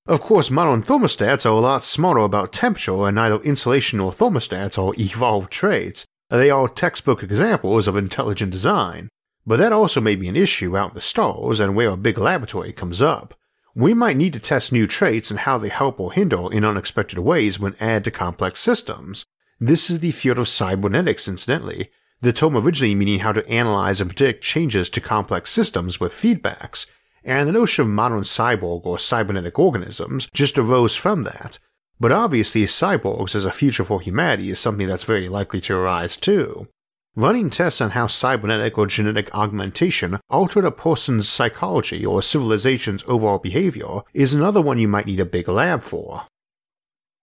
Of 0.08 0.22
course, 0.22 0.50
modern 0.50 0.82
thermostats 0.82 1.44
are 1.44 1.52
a 1.52 1.60
lot 1.60 1.84
smarter 1.84 2.20
about 2.20 2.50
temperature, 2.50 3.06
and 3.06 3.16
neither 3.16 3.42
insulation 3.42 3.98
nor 3.98 4.10
thermostats 4.10 4.78
are 4.78 4.98
evolved 4.98 5.52
traits. 5.52 6.06
They 6.30 6.48
are 6.48 6.66
textbook 6.66 7.22
examples 7.22 7.86
of 7.86 7.94
intelligent 7.94 8.50
design. 8.50 9.10
But 9.46 9.58
that 9.58 9.70
also 9.70 10.00
may 10.00 10.16
be 10.16 10.26
an 10.26 10.34
issue 10.34 10.78
out 10.78 10.92
in 10.92 10.94
the 10.94 11.02
stars 11.02 11.60
and 11.60 11.74
where 11.74 11.90
a 11.90 11.96
big 11.98 12.16
laboratory 12.16 12.72
comes 12.72 13.02
up. 13.02 13.34
We 13.74 13.92
might 13.92 14.16
need 14.16 14.32
to 14.32 14.40
test 14.40 14.72
new 14.72 14.86
traits 14.86 15.30
and 15.30 15.40
how 15.40 15.58
they 15.58 15.68
help 15.68 16.00
or 16.00 16.10
hinder 16.10 16.50
in 16.50 16.64
unexpected 16.64 17.18
ways 17.18 17.60
when 17.60 17.76
added 17.78 18.04
to 18.04 18.10
complex 18.10 18.60
systems. 18.60 19.26
This 19.60 19.90
is 19.90 20.00
the 20.00 20.12
field 20.12 20.38
of 20.38 20.48
cybernetics, 20.48 21.28
incidentally, 21.28 21.90
the 22.22 22.32
term 22.32 22.56
originally 22.56 22.94
meaning 22.94 23.18
how 23.18 23.32
to 23.32 23.46
analyze 23.46 24.00
and 24.00 24.08
predict 24.08 24.42
changes 24.42 24.88
to 24.88 25.02
complex 25.02 25.50
systems 25.50 26.00
with 26.00 26.14
feedbacks, 26.14 26.86
and 27.28 27.48
the 27.48 27.52
notion 27.52 27.82
of 27.82 27.90
modern 27.90 28.22
cyborg 28.22 28.84
or 28.84 28.98
cybernetic 28.98 29.58
organisms 29.58 30.28
just 30.32 30.58
arose 30.58 30.96
from 30.96 31.24
that. 31.24 31.58
But 32.00 32.10
obviously, 32.10 32.62
cyborgs 32.64 33.34
as 33.34 33.44
a 33.44 33.52
future 33.52 33.84
for 33.84 34.00
humanity 34.00 34.50
is 34.50 34.58
something 34.58 34.86
that's 34.86 35.04
very 35.04 35.28
likely 35.28 35.60
to 35.62 35.76
arise 35.76 36.16
too. 36.16 36.68
Running 37.16 37.50
tests 37.50 37.80
on 37.80 37.90
how 37.90 38.06
cybernetic 38.06 38.78
or 38.78 38.86
genetic 38.86 39.34
augmentation 39.34 40.20
altered 40.30 40.64
a 40.64 40.70
person's 40.70 41.28
psychology 41.28 42.06
or 42.06 42.22
civilization's 42.22 43.04
overall 43.08 43.38
behavior 43.38 44.02
is 44.14 44.32
another 44.32 44.60
one 44.60 44.78
you 44.78 44.88
might 44.88 45.06
need 45.06 45.20
a 45.20 45.24
big 45.24 45.48
lab 45.48 45.82
for. 45.82 46.22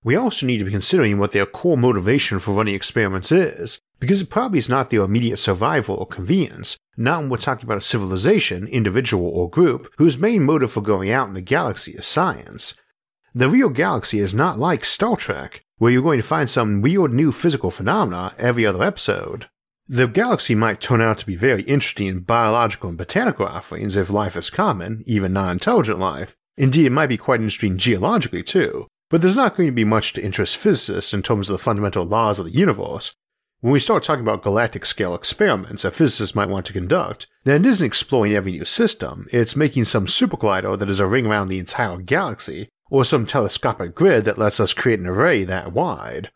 We 0.06 0.16
also 0.16 0.46
need 0.46 0.60
to 0.60 0.66
be 0.66 0.72
considering 0.72 1.18
what 1.18 1.32
their 1.32 1.48
core 1.48 1.80
motivation 1.80 2.38
for 2.38 2.54
running 2.54 2.76
experiments 2.76 3.32
is, 3.32 3.80
because 4.00 4.22
it 4.22 4.30
probably 4.30 4.60
is 4.60 4.70
not 4.70 4.92
their 4.92 5.02
immediate 5.02 5.38
survival 5.38 5.96
or 5.96 6.06
convenience, 6.06 6.78
not 6.96 7.22
when 7.22 7.30
we're 7.30 7.38
talking 7.38 7.66
about 7.66 7.80
a 7.80 7.82
civilization, 7.82 8.68
individual, 8.68 9.28
or 9.28 9.50
group 9.50 9.92
whose 9.98 10.20
main 10.20 10.44
motive 10.44 10.72
for 10.72 10.82
going 10.82 11.10
out 11.10 11.28
in 11.28 11.34
the 11.34 11.42
galaxy 11.42 11.94
is 11.94 12.06
science. 12.06 12.76
The 13.34 13.50
real 13.50 13.70
galaxy 13.70 14.20
is 14.20 14.36
not 14.36 14.60
like 14.60 14.86
Star 14.86 15.16
Trek, 15.16 15.64
where 15.80 15.92
you're 15.92 16.04
going 16.04 16.22
to 16.22 16.28
find 16.28 16.52
some 16.52 16.82
weird 16.82 17.12
new 17.12 17.32
physical 17.32 17.72
phenomena 17.72 18.36
every 18.38 18.64
other 18.64 18.84
episode. 18.84 19.48
The 19.88 20.06
galaxy 20.06 20.54
might 20.54 20.82
turn 20.82 21.02
out 21.02 21.18
to 21.18 21.26
be 21.26 21.36
very 21.36 21.64
interesting 21.64 22.06
in 22.06 22.20
biological 22.20 22.90
and 22.90 22.98
botanical 22.98 23.48
offerings 23.48 23.96
if 23.96 24.12
life 24.12 24.38
is 24.38 24.52
common, 24.52 25.04
even 25.08 25.34
non 25.34 25.54
intelligent 25.54 25.98
life. 25.98 26.36
Indeed, 26.58 26.86
it 26.86 26.92
might 26.92 27.08
be 27.08 27.18
quite 27.18 27.40
interesting 27.42 27.80
geologically 27.80 28.44
too, 28.44 28.88
but 29.16 29.22
there's 29.22 29.34
not 29.34 29.56
going 29.56 29.70
to 29.70 29.72
be 29.72 29.86
much 29.86 30.12
to 30.12 30.22
interest 30.22 30.58
physicists 30.58 31.14
in 31.14 31.24
terms 31.24 31.50
of 31.50 31.54
the 31.54 31.64
fundamental 31.64 32.04
laws 32.04 32.38
of 32.38 32.44
the 32.44 32.52
universe. 32.52 33.14
When 33.62 33.72
we 33.72 33.80
start 33.80 34.04
talking 34.04 34.26
about 34.26 34.44
galactic 34.44 34.86
scale 34.86 35.16
experiments 35.16 35.84
that 35.84 35.96
physicists 35.96 36.36
might 36.36 36.50
want 36.50 36.66
to 36.66 36.74
conduct, 36.74 37.26
then 37.46 37.64
it 37.64 37.70
isn't 37.70 37.88
exploring 37.88 38.34
every 38.34 38.52
new 38.52 38.66
system, 38.66 39.30
it's 39.32 39.56
making 39.56 39.86
some 39.86 40.06
supercollider 40.06 40.78
that 40.78 40.90
is 40.90 41.00
a 41.00 41.08
ring 41.08 41.28
around 41.28 41.48
the 41.48 41.60
entire 41.60 41.96
galaxy, 42.00 42.68
or 42.92 43.06
some 43.06 43.26
telescopic 43.26 43.96
grid 43.96 44.26
that 44.26 44.38
lets 44.38 44.60
us 44.60 44.74
create 44.74 45.00
an 45.00 45.08
array 45.08 45.46
that 45.46 45.72
wide. 45.72 46.30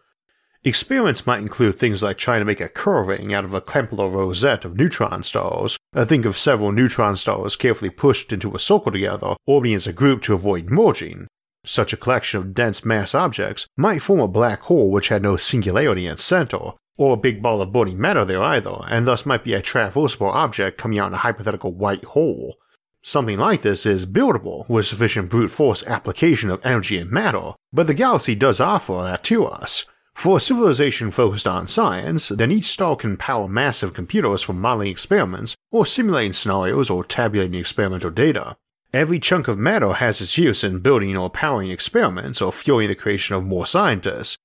Experiments 0.63 1.27
might 1.27 1.41
include 1.41 1.77
things 1.77 2.01
like 2.01 2.17
trying 2.17 2.39
to 2.39 2.45
make 2.45 2.61
a 2.61 2.69
Kerr 2.69 3.03
ring 3.03 3.33
out 3.33 3.43
of 3.43 3.53
a 3.53 3.59
Klemperer 3.59 4.09
rosette 4.09 4.63
of 4.63 4.77
neutron 4.77 5.23
stars, 5.23 5.77
or 5.93 6.05
think 6.05 6.23
of 6.23 6.37
several 6.37 6.71
neutron 6.71 7.17
stars 7.17 7.57
carefully 7.57 7.89
pushed 7.89 8.31
into 8.31 8.55
a 8.55 8.59
circle 8.59 8.93
together, 8.93 9.35
orbiting 9.45 9.75
as 9.75 9.85
a 9.85 9.91
group 9.91 10.21
to 10.21 10.33
avoid 10.33 10.69
merging, 10.69 11.27
such 11.69 11.93
a 11.93 11.97
collection 11.97 12.39
of 12.39 12.53
dense 12.53 12.83
mass 12.83 13.13
objects 13.13 13.67
might 13.77 14.01
form 14.01 14.19
a 14.19 14.27
black 14.27 14.61
hole 14.63 14.91
which 14.91 15.09
had 15.09 15.21
no 15.21 15.37
singularity 15.37 16.05
in 16.05 16.13
its 16.13 16.23
center, 16.23 16.73
or 16.97 17.13
a 17.13 17.17
big 17.17 17.41
ball 17.41 17.61
of 17.61 17.71
burning 17.71 17.99
matter 17.99 18.25
there 18.25 18.41
either, 18.41 18.75
and 18.89 19.07
thus 19.07 19.25
might 19.25 19.43
be 19.43 19.53
a 19.53 19.61
traversable 19.61 20.33
object 20.33 20.77
coming 20.77 20.99
out 20.99 21.07
in 21.07 21.13
a 21.13 21.17
hypothetical 21.17 21.73
white 21.73 22.03
hole. 22.03 22.57
Something 23.01 23.39
like 23.39 23.61
this 23.61 23.85
is 23.85 24.05
buildable 24.05 24.67
with 24.67 24.87
sufficient 24.87 25.29
brute 25.29 25.51
force 25.51 25.85
application 25.85 26.49
of 26.49 26.65
energy 26.65 26.97
and 26.97 27.09
matter, 27.09 27.53
but 27.71 27.87
the 27.87 27.93
galaxy 27.93 28.35
does 28.35 28.59
offer 28.59 29.01
that 29.03 29.23
to 29.25 29.45
us. 29.45 29.85
For 30.13 30.35
a 30.35 30.41
civilization 30.41 31.11
focused 31.11 31.47
on 31.47 31.67
science, 31.67 32.27
then 32.27 32.51
each 32.51 32.65
star 32.65 32.97
can 32.97 33.15
power 33.15 33.47
massive 33.47 33.93
computers 33.93 34.41
for 34.41 34.51
modeling 34.51 34.91
experiments, 34.91 35.55
or 35.71 35.85
simulating 35.85 36.33
scenarios, 36.33 36.89
or 36.89 37.05
tabulating 37.05 37.57
experimental 37.57 38.09
data. 38.09 38.57
Every 38.91 39.19
chunk 39.19 39.47
of 39.47 39.59
matter 39.59 39.93
has 39.93 40.19
its 40.19 40.35
use 40.35 40.63
in 40.63 40.79
building 40.79 41.15
or 41.15 41.29
powering 41.29 41.69
experiments 41.69 42.41
or 42.41 42.51
fueling 42.51 42.87
the 42.87 42.95
creation 42.95 43.35
of 43.35 43.43
more 43.43 43.67
scientists. 43.67 44.35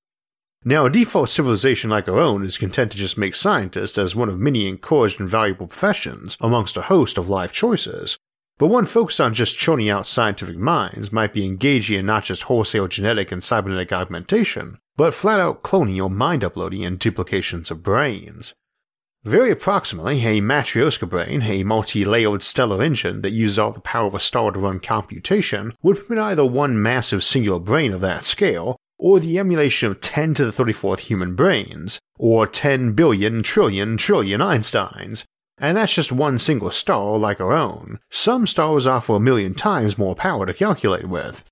Now, 0.67 0.85
a 0.85 0.91
default 0.91 1.31
civilization 1.31 1.89
like 1.89 2.09
our 2.09 2.21
own 2.21 2.45
is 2.45 2.59
content 2.59 2.93
to 2.93 2.99
just 2.99 3.17
make 3.17 3.35
scientists 3.35 3.97
as 3.97 4.15
one 4.15 4.29
of 4.29 4.39
many 4.39 4.69
encouraged 4.69 5.19
and 5.19 5.29
valuable 5.29 5.67
professions 5.67 6.37
amongst 6.43 6.77
a 6.77 6.83
host 6.83 7.17
of 7.17 7.29
life 7.29 7.53
choices. 7.53 8.19
But 8.59 8.69
one 8.69 8.85
focused 8.85 9.21
on 9.21 9.33
just 9.33 9.57
churning 9.57 9.89
out 9.89 10.07
scientific 10.07 10.59
minds 10.59 11.11
might 11.11 11.33
be 11.33 11.47
engaging 11.47 12.01
in 12.01 12.07
not 12.07 12.25
just 12.25 12.45
wholesale 12.45 12.87
genetic 12.87 13.33
and 13.33 13.43
cybernetic 13.43 13.95
augmentation, 13.95 14.77
but 14.97 15.15
flat 15.15 15.41
out 15.41 15.63
cloning 15.63 16.03
or 16.03 16.11
mind 16.11 16.45
uploading 16.45 16.85
and 16.85 16.99
duplications 16.99 17.71
of 17.71 17.83
brains. 17.83 18.53
Very 19.25 19.50
approximately, 19.50 20.23
a 20.26 20.43
Matryoshka 20.43 21.09
brain, 21.09 21.40
a 21.45 21.64
multi-layered 21.64 22.43
stellar 22.43 22.83
engine 22.83 23.23
that 23.23 23.31
uses 23.31 23.59
all 23.59 23.73
the 23.73 23.81
power 23.81 24.07
of 24.07 24.14
a 24.14 24.21
star 24.21 24.50
to 24.50 24.59
run 24.59 24.81
computation, 24.81 25.73
would 25.83 26.07
permit 26.07 26.23
either 26.23 26.45
one 26.45 26.81
massive 26.81 27.25
singular 27.25 27.59
brain 27.59 27.95
of 27.95 28.02
that 28.02 28.25
scale, 28.25 28.76
or 28.99 29.19
the 29.19 29.38
emulation 29.38 29.90
of 29.90 30.02
10 30.02 30.35
to 30.35 30.45
the 30.45 30.50
34th 30.50 30.99
human 30.99 31.35
brains, 31.35 31.99
or 32.19 32.47
10 32.47 32.93
billion 32.93 33.43
trillion 33.43 33.97
trillion 33.97 34.43
Einsteins. 34.43 35.25
And 35.57 35.78
that's 35.78 35.95
just 35.95 36.12
one 36.12 36.38
single 36.38 36.71
star 36.71 37.16
like 37.16 37.40
our 37.40 37.54
own. 37.54 38.00
Some 38.11 38.47
stars 38.47 38.87
offer 38.87 39.14
a 39.14 39.21
million 39.21 39.54
times 39.54 39.97
more 39.97 40.14
power 40.14 40.45
to 40.45 40.52
calculate 40.52 41.09
with. 41.09 41.45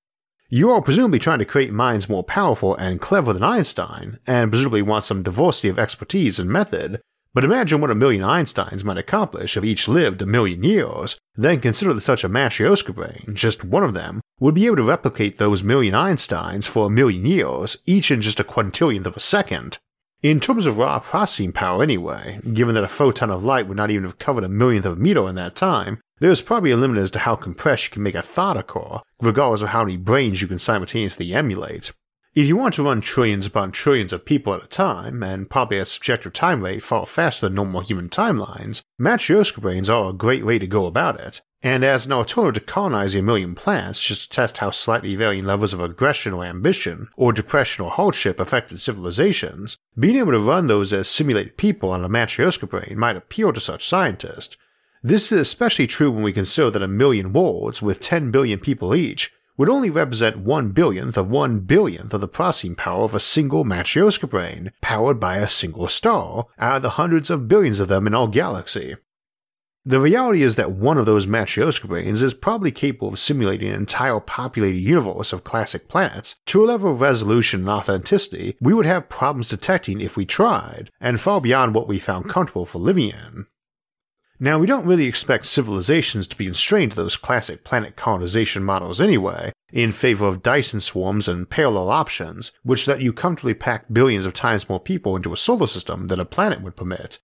You 0.51 0.71
are 0.73 0.83
presumably 0.83 1.19
trying 1.19 1.39
to 1.39 1.47
create 1.47 1.73
minds 1.73 2.07
more 2.07 2.23
powerful 2.23 2.77
and 2.77 3.01
clever 3.01 3.33
than 3.33 3.43
Einstein, 3.43 4.19
and 4.27 4.51
presumably 4.51 4.83
want 4.83 5.07
some 5.07 5.23
diversity 5.23 5.69
of 5.69 5.79
expertise 5.79 6.39
and 6.39 6.51
method, 6.51 7.01
but 7.35 7.45
imagine 7.45 7.81
what 7.81 7.91
a 7.91 7.95
million 7.95 8.23
Einsteins 8.23 8.85
might 8.85 8.99
accomplish 8.99 9.57
if 9.57 9.65
each 9.65 9.89
lived 9.89 10.21
a 10.21 10.27
million 10.27 10.63
years. 10.63 11.19
Then 11.35 11.61
consider 11.61 11.95
that 11.95 12.01
such 12.03 12.25
a 12.25 12.29
Matryoshka 12.29 12.95
brain, 12.95 13.35
just 13.35 13.65
one 13.65 13.85
of 13.85 13.95
them, 13.95 14.21
would 14.39 14.55
be 14.55 14.67
able 14.67 14.77
to 14.77 14.83
replicate 14.83 15.39
those 15.39 15.63
million 15.63 15.95
Einsteins 15.95 16.67
for 16.67 16.87
a 16.87 16.91
million 16.91 17.25
years, 17.25 17.79
each 17.87 18.11
in 18.11 18.21
just 18.21 18.41
a 18.41 18.45
quintillionth 18.45 19.07
of 19.07 19.17
a 19.17 19.21
second. 19.21 19.79
In 20.23 20.39
terms 20.39 20.67
of 20.67 20.79
raw 20.79 21.01
processing 21.01 21.53
power, 21.53 21.83
anyway, 21.83 22.39
given 22.53 22.75
that 22.75 22.85
a 22.85 22.89
photon 22.89 23.31
of 23.31 23.43
light 23.43 23.67
would 23.67 23.77
not 23.77 23.91
even 23.91 24.05
have 24.05 24.19
covered 24.19 24.45
a 24.45 24.49
millionth 24.49 24.87
of 24.87 24.93
a 24.93 25.01
meter 25.01 25.29
in 25.29 25.35
that 25.35 25.57
time, 25.57 26.01
there 26.21 26.31
is 26.31 26.41
probably 26.43 26.71
a 26.71 26.77
limit 26.77 26.99
as 26.99 27.11
to 27.11 27.19
how 27.19 27.35
compressed 27.35 27.87
you 27.87 27.91
can 27.91 28.05
make 28.05 28.15
a 28.15 28.23
thought 28.23 28.57
occur, 28.57 29.01
regardless 29.21 29.63
of 29.63 29.71
how 29.71 29.83
many 29.83 29.97
brains 29.97 30.41
you 30.41 30.47
can 30.47 30.61
simultaneously 30.61 31.35
emulate. 31.35 31.91
If 32.35 32.47
you 32.47 32.57
want 32.57 32.73
to 32.77 32.85
run 32.85 33.03
trillions 33.03 33.45
upon 33.45 33.73
trillions 33.73 34.11
of 34.11 34.25
people 34.25 34.55
at 34.55 34.65
a 34.65 34.67
time, 34.67 35.23
and 35.23 35.51
probably 35.51 35.77
at 35.77 35.83
a 35.83 35.87
subjective 35.87 36.33
time 36.33 36.65
rate 36.65 36.83
far 36.83 37.05
faster 37.05 37.45
than 37.45 37.57
normal 37.57 37.83
human 37.83 38.09
timelines, 38.09 38.81
Matryoshka 38.99 39.61
brains 39.61 39.91
are 39.91 40.09
a 40.09 40.15
great 40.15 40.47
way 40.47 40.59
to 40.59 40.67
go 40.67 40.87
about 40.87 41.21
it. 41.21 41.43
And 41.63 41.85
as 41.85 42.07
an 42.07 42.13
alternative 42.13 42.65
to 42.67 42.73
colonizing 42.73 43.21
a 43.21 43.23
million 43.23 43.55
planets 43.55 44.03
just 44.03 44.23
to 44.23 44.31
test 44.31 44.57
how 44.57 44.71
slightly 44.71 45.15
varying 45.15 45.45
levels 45.45 45.75
of 45.75 45.81
aggression 45.81 46.33
or 46.33 46.47
ambition, 46.47 47.09
or 47.19 47.35
depression 47.35 47.85
or 47.85 47.91
hardship 47.91 48.41
affected 48.41 48.81
civilizations, 48.81 49.77
being 49.99 50.17
able 50.17 50.33
to 50.33 50.39
run 50.39 50.69
those 50.69 50.91
as 50.95 51.11
simulated 51.11 51.59
people 51.59 51.91
on 51.91 52.03
a 52.03 52.09
Matryoshka 52.09 52.67
brain 52.67 52.99
might 52.99 53.17
appeal 53.17 53.53
to 53.53 53.61
such 53.61 53.87
scientists. 53.87 54.57
This 55.03 55.31
is 55.31 55.39
especially 55.39 55.87
true 55.87 56.11
when 56.11 56.23
we 56.23 56.33
consider 56.33 56.71
that 56.71 56.83
a 56.83 56.89
million 56.89 57.35
worlds 57.35 57.83
with 57.83 58.01
10 58.01 58.31
billion 58.31 58.59
people 58.59 58.95
each 58.95 59.35
would 59.57 59.69
only 59.69 59.91
represent 59.91 60.39
one 60.39 60.71
billionth 60.73 61.17
of 61.17 61.29
one 61.29 61.61
billionth 61.61 62.15
of 62.15 62.21
the 62.21 62.29
processing 62.29 62.75
power 62.75 63.05
of 63.05 63.15
a 63.15 63.21
single 63.21 63.65
Matryoshka 63.65 64.29
brain, 64.29 64.73
powered 64.81 65.21
by 65.21 65.37
a 65.37 65.49
single 65.49 65.89
star, 65.89 66.47
out 66.59 66.77
of 66.77 66.83
the 66.83 66.91
hundreds 66.91 67.31
of 67.31 67.49
billions 67.49 67.81
of 67.81 67.89
them 67.89 68.07
in 68.07 68.15
our 68.15 68.29
galaxy. 68.29 68.97
The 69.85 69.99
reality 69.99 70.45
is 70.45 70.55
that 70.57 70.71
one 70.71 70.97
of 70.97 71.07
those 71.07 71.27
Matryoshka 71.27 71.89
brains 71.89 72.23
is 72.23 72.35
probably 72.35 72.71
capable 72.71 73.09
of 73.09 73.19
simulating 73.19 73.69
an 73.69 73.75
entire 73.75 74.21
populated 74.21 74.79
universe 74.79 75.33
of 75.33 75.43
classic 75.43 75.89
planets 75.89 76.39
to 76.47 76.65
a 76.65 76.67
level 76.67 76.93
of 76.93 77.01
resolution 77.01 77.61
and 77.61 77.69
authenticity 77.69 78.57
we 78.61 78.75
would 78.75 78.87
have 78.87 79.09
problems 79.09 79.49
detecting 79.49 80.01
if 80.01 80.17
we 80.17 80.25
tried, 80.25 80.91
and 81.01 81.21
far 81.21 81.41
beyond 81.41 81.75
what 81.75 81.89
we 81.89 81.99
found 81.99 82.29
comfortable 82.29 82.65
for 82.65 82.79
living 82.79 83.09
in. 83.09 83.47
Now, 84.43 84.59
we 84.59 84.67
don't 84.67 84.85
really 84.85 85.07
expect 85.07 85.47
civilizations 85.47 86.27
to 86.27 86.37
be 86.37 86.47
constrained 86.47 86.91
to 86.91 86.97
those 86.97 87.17
classic 87.17 87.63
planet 87.63 87.95
colonization 87.95 88.65
models 88.65 89.01
anyway, 89.01 89.53
in 89.73 89.93
favor 89.93 90.27
of 90.27 90.43
Dyson 90.43 90.81
swarms 90.81 91.29
and 91.29 91.49
parallel 91.49 91.91
options, 91.91 92.51
which 92.65 92.89
let 92.89 93.01
you 93.01 93.13
comfortably 93.13 93.55
pack 93.55 93.85
billions 93.93 94.27
of 94.27 94.35
times 94.35 94.69
more 94.69 94.81
people 94.81 95.15
into 95.15 95.33
a 95.33 95.37
solar 95.37 95.69
system 95.69 96.09
than 96.09 96.19
a 96.19 96.25
planet 96.25 96.61
would 96.61 96.75
permit. 96.75 97.21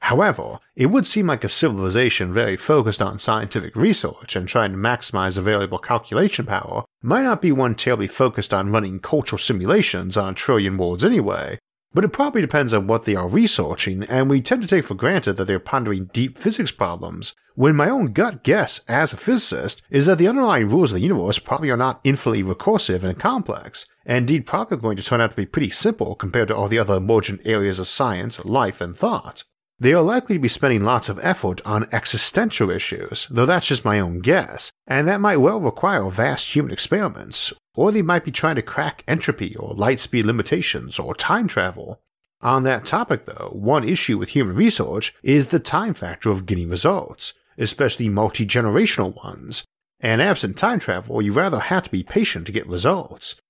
However, 0.00 0.58
it 0.74 0.86
would 0.86 1.06
seem 1.06 1.26
like 1.26 1.44
a 1.44 1.50
civilization 1.50 2.32
very 2.32 2.56
focused 2.56 3.02
on 3.02 3.18
scientific 3.18 3.76
research 3.76 4.34
and 4.34 4.48
trying 4.48 4.72
to 4.72 4.78
maximize 4.78 5.36
available 5.36 5.78
calculation 5.78 6.46
power 6.46 6.84
might 7.02 7.24
not 7.24 7.42
be 7.42 7.52
one 7.52 7.74
terribly 7.74 8.08
focused 8.08 8.54
on 8.54 8.72
running 8.72 9.00
cultural 9.00 9.38
simulations 9.38 10.16
on 10.16 10.30
a 10.30 10.34
trillion 10.34 10.78
worlds 10.78 11.04
anyway, 11.04 11.58
but 11.94 12.04
it 12.04 12.08
probably 12.08 12.40
depends 12.40 12.74
on 12.74 12.86
what 12.86 13.04
they 13.04 13.14
are 13.14 13.28
researching, 13.28 14.02
and 14.02 14.28
we 14.28 14.42
tend 14.42 14.60
to 14.60 14.68
take 14.68 14.84
for 14.84 14.94
granted 14.94 15.36
that 15.36 15.46
they're 15.46 15.60
pondering 15.60 16.10
deep 16.12 16.36
physics 16.36 16.72
problems, 16.72 17.34
when 17.54 17.76
my 17.76 17.88
own 17.88 18.12
gut 18.12 18.42
guess 18.42 18.80
as 18.88 19.12
a 19.12 19.16
physicist 19.16 19.80
is 19.88 20.06
that 20.06 20.18
the 20.18 20.26
underlying 20.26 20.68
rules 20.68 20.90
of 20.90 20.96
the 20.96 21.02
universe 21.02 21.38
probably 21.38 21.70
are 21.70 21.76
not 21.76 22.00
infinitely 22.02 22.42
recursive 22.42 23.04
and 23.04 23.18
complex, 23.18 23.86
and 24.04 24.18
indeed 24.18 24.44
probably 24.44 24.76
going 24.76 24.96
to 24.96 25.02
turn 25.04 25.20
out 25.20 25.30
to 25.30 25.36
be 25.36 25.46
pretty 25.46 25.70
simple 25.70 26.16
compared 26.16 26.48
to 26.48 26.56
all 26.56 26.68
the 26.68 26.78
other 26.78 26.96
emergent 26.96 27.40
areas 27.44 27.78
of 27.78 27.86
science, 27.86 28.44
life, 28.44 28.80
and 28.80 28.98
thought. 28.98 29.44
They 29.78 29.92
are 29.92 30.02
likely 30.02 30.36
to 30.36 30.40
be 30.40 30.48
spending 30.48 30.84
lots 30.84 31.08
of 31.08 31.18
effort 31.22 31.60
on 31.64 31.88
existential 31.92 32.70
issues, 32.70 33.26
though 33.30 33.46
that's 33.46 33.66
just 33.66 33.84
my 33.84 34.00
own 34.00 34.20
guess, 34.20 34.72
and 34.86 35.06
that 35.08 35.20
might 35.20 35.38
well 35.38 35.60
require 35.60 36.08
vast 36.10 36.54
human 36.54 36.72
experiments, 36.72 37.52
or 37.74 37.90
they 37.90 38.02
might 38.02 38.24
be 38.24 38.30
trying 38.30 38.56
to 38.56 38.62
crack 38.62 39.02
entropy 39.06 39.56
or 39.56 39.74
light 39.74 40.00
speed 40.00 40.24
limitations 40.24 40.98
or 40.98 41.14
time 41.14 41.48
travel. 41.48 42.00
On 42.40 42.62
that 42.64 42.84
topic, 42.84 43.24
though, 43.24 43.50
one 43.52 43.88
issue 43.88 44.18
with 44.18 44.30
human 44.30 44.54
research 44.54 45.14
is 45.22 45.48
the 45.48 45.58
time 45.58 45.94
factor 45.94 46.30
of 46.30 46.46
getting 46.46 46.68
results, 46.68 47.32
especially 47.58 48.08
multi 48.08 48.46
generational 48.46 49.14
ones, 49.24 49.64
and 50.00 50.20
absent 50.20 50.56
time 50.56 50.78
travel, 50.78 51.22
you 51.22 51.32
rather 51.32 51.58
have 51.58 51.84
to 51.84 51.90
be 51.90 52.02
patient 52.02 52.46
to 52.46 52.52
get 52.52 52.66
results. 52.66 53.40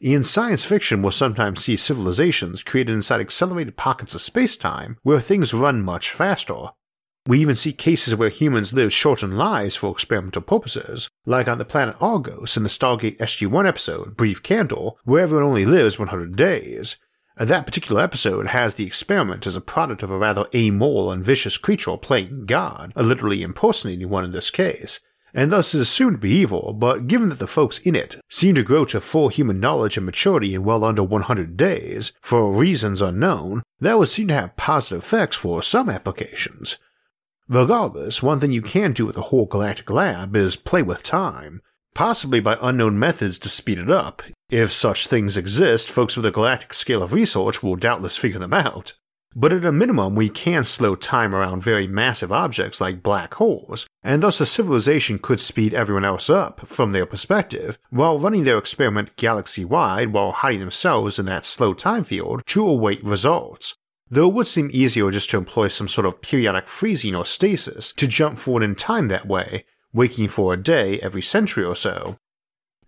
In 0.00 0.22
science 0.22 0.62
fiction, 0.62 1.02
we'll 1.02 1.10
sometimes 1.10 1.64
see 1.64 1.76
civilizations 1.76 2.62
created 2.62 2.92
inside 2.92 3.20
accelerated 3.20 3.76
pockets 3.76 4.14
of 4.14 4.20
space 4.20 4.54
time 4.54 4.98
where 5.02 5.20
things 5.20 5.54
run 5.54 5.82
much 5.82 6.10
faster, 6.10 6.68
we 7.26 7.40
even 7.40 7.54
see 7.56 7.72
cases 7.72 8.14
where 8.14 8.28
humans 8.28 8.72
live 8.72 8.92
shortened 8.92 9.36
lives 9.36 9.74
for 9.74 9.90
experimental 9.90 10.42
purposes, 10.42 11.08
like 11.24 11.48
on 11.48 11.58
the 11.58 11.64
planet 11.64 11.96
Argos 12.00 12.56
in 12.56 12.62
the 12.62 12.68
Stargate 12.68 13.18
SG-1 13.18 13.66
episode 13.66 14.16
Brief 14.16 14.42
Candle, 14.42 14.98
where 15.04 15.22
everyone 15.22 15.46
only 15.46 15.66
lives 15.66 15.98
100 15.98 16.36
days. 16.36 16.96
That 17.36 17.66
particular 17.66 18.00
episode 18.00 18.46
has 18.46 18.76
the 18.76 18.86
experiment 18.86 19.46
as 19.46 19.56
a 19.56 19.60
product 19.60 20.02
of 20.02 20.10
a 20.10 20.16
rather 20.16 20.46
amoral 20.54 21.10
and 21.10 21.24
vicious 21.24 21.56
creature 21.56 21.96
playing 21.96 22.46
God, 22.46 22.92
literally 22.96 23.42
impersonating 23.42 24.08
one 24.08 24.24
in 24.24 24.32
this 24.32 24.48
case, 24.48 25.00
and 25.34 25.52
thus 25.52 25.74
is 25.74 25.82
assumed 25.82 26.16
to 26.16 26.18
be 26.18 26.30
evil, 26.30 26.72
but 26.72 27.06
given 27.06 27.28
that 27.28 27.38
the 27.38 27.46
folks 27.46 27.78
in 27.80 27.94
it 27.94 28.18
seem 28.30 28.54
to 28.54 28.62
grow 28.62 28.86
to 28.86 29.02
full 29.02 29.28
human 29.28 29.60
knowledge 29.60 29.98
and 29.98 30.06
maturity 30.06 30.54
in 30.54 30.64
well 30.64 30.82
under 30.82 31.02
100 31.02 31.58
days, 31.58 32.12
for 32.22 32.50
reasons 32.50 33.02
unknown, 33.02 33.62
that 33.80 33.98
would 33.98 34.08
seem 34.08 34.28
to 34.28 34.34
have 34.34 34.56
positive 34.56 35.00
effects 35.00 35.36
for 35.36 35.62
some 35.62 35.90
applications. 35.90 36.78
Regardless, 37.48 38.24
one 38.24 38.40
thing 38.40 38.50
you 38.50 38.60
can 38.60 38.92
do 38.92 39.06
with 39.06 39.14
the 39.14 39.22
whole 39.22 39.46
galactic 39.46 39.88
lab 39.88 40.34
is 40.34 40.56
play 40.56 40.82
with 40.82 41.04
time, 41.04 41.62
possibly 41.94 42.40
by 42.40 42.58
unknown 42.60 42.98
methods 42.98 43.38
to 43.38 43.48
speed 43.48 43.78
it 43.78 43.88
up. 43.88 44.22
If 44.50 44.72
such 44.72 45.06
things 45.06 45.36
exist, 45.36 45.88
folks 45.88 46.16
with 46.16 46.26
a 46.26 46.32
galactic 46.32 46.74
scale 46.74 47.04
of 47.04 47.12
research 47.12 47.62
will 47.62 47.76
doubtless 47.76 48.16
figure 48.16 48.40
them 48.40 48.52
out. 48.52 48.94
But 49.32 49.52
at 49.52 49.64
a 49.64 49.70
minimum, 49.70 50.16
we 50.16 50.28
can 50.28 50.64
slow 50.64 50.96
time 50.96 51.36
around 51.36 51.62
very 51.62 51.86
massive 51.86 52.32
objects 52.32 52.80
like 52.80 53.02
black 53.02 53.34
holes, 53.34 53.86
and 54.02 54.24
thus 54.24 54.40
a 54.40 54.46
civilization 54.46 55.20
could 55.20 55.40
speed 55.40 55.72
everyone 55.72 56.04
else 56.04 56.28
up, 56.28 56.66
from 56.66 56.90
their 56.90 57.06
perspective, 57.06 57.78
while 57.90 58.18
running 58.18 58.42
their 58.42 58.58
experiment 58.58 59.14
galaxy 59.14 59.64
wide 59.64 60.12
while 60.12 60.32
hiding 60.32 60.60
themselves 60.60 61.16
in 61.16 61.26
that 61.26 61.44
slow 61.44 61.74
time 61.74 62.02
field 62.02 62.42
to 62.46 62.66
await 62.66 63.04
results, 63.04 63.74
though 64.10 64.28
it 64.28 64.34
would 64.34 64.46
seem 64.46 64.70
easier 64.72 65.10
just 65.10 65.30
to 65.30 65.36
employ 65.36 65.68
some 65.68 65.88
sort 65.88 66.06
of 66.06 66.20
periodic 66.20 66.68
freezing 66.68 67.14
or 67.14 67.26
stasis 67.26 67.92
to 67.94 68.06
jump 68.06 68.38
forward 68.38 68.62
in 68.62 68.74
time 68.74 69.08
that 69.08 69.26
way, 69.26 69.64
waking 69.92 70.28
for 70.28 70.52
a 70.52 70.62
day 70.62 71.00
every 71.00 71.22
century 71.22 71.64
or 71.64 71.74
so. 71.74 72.18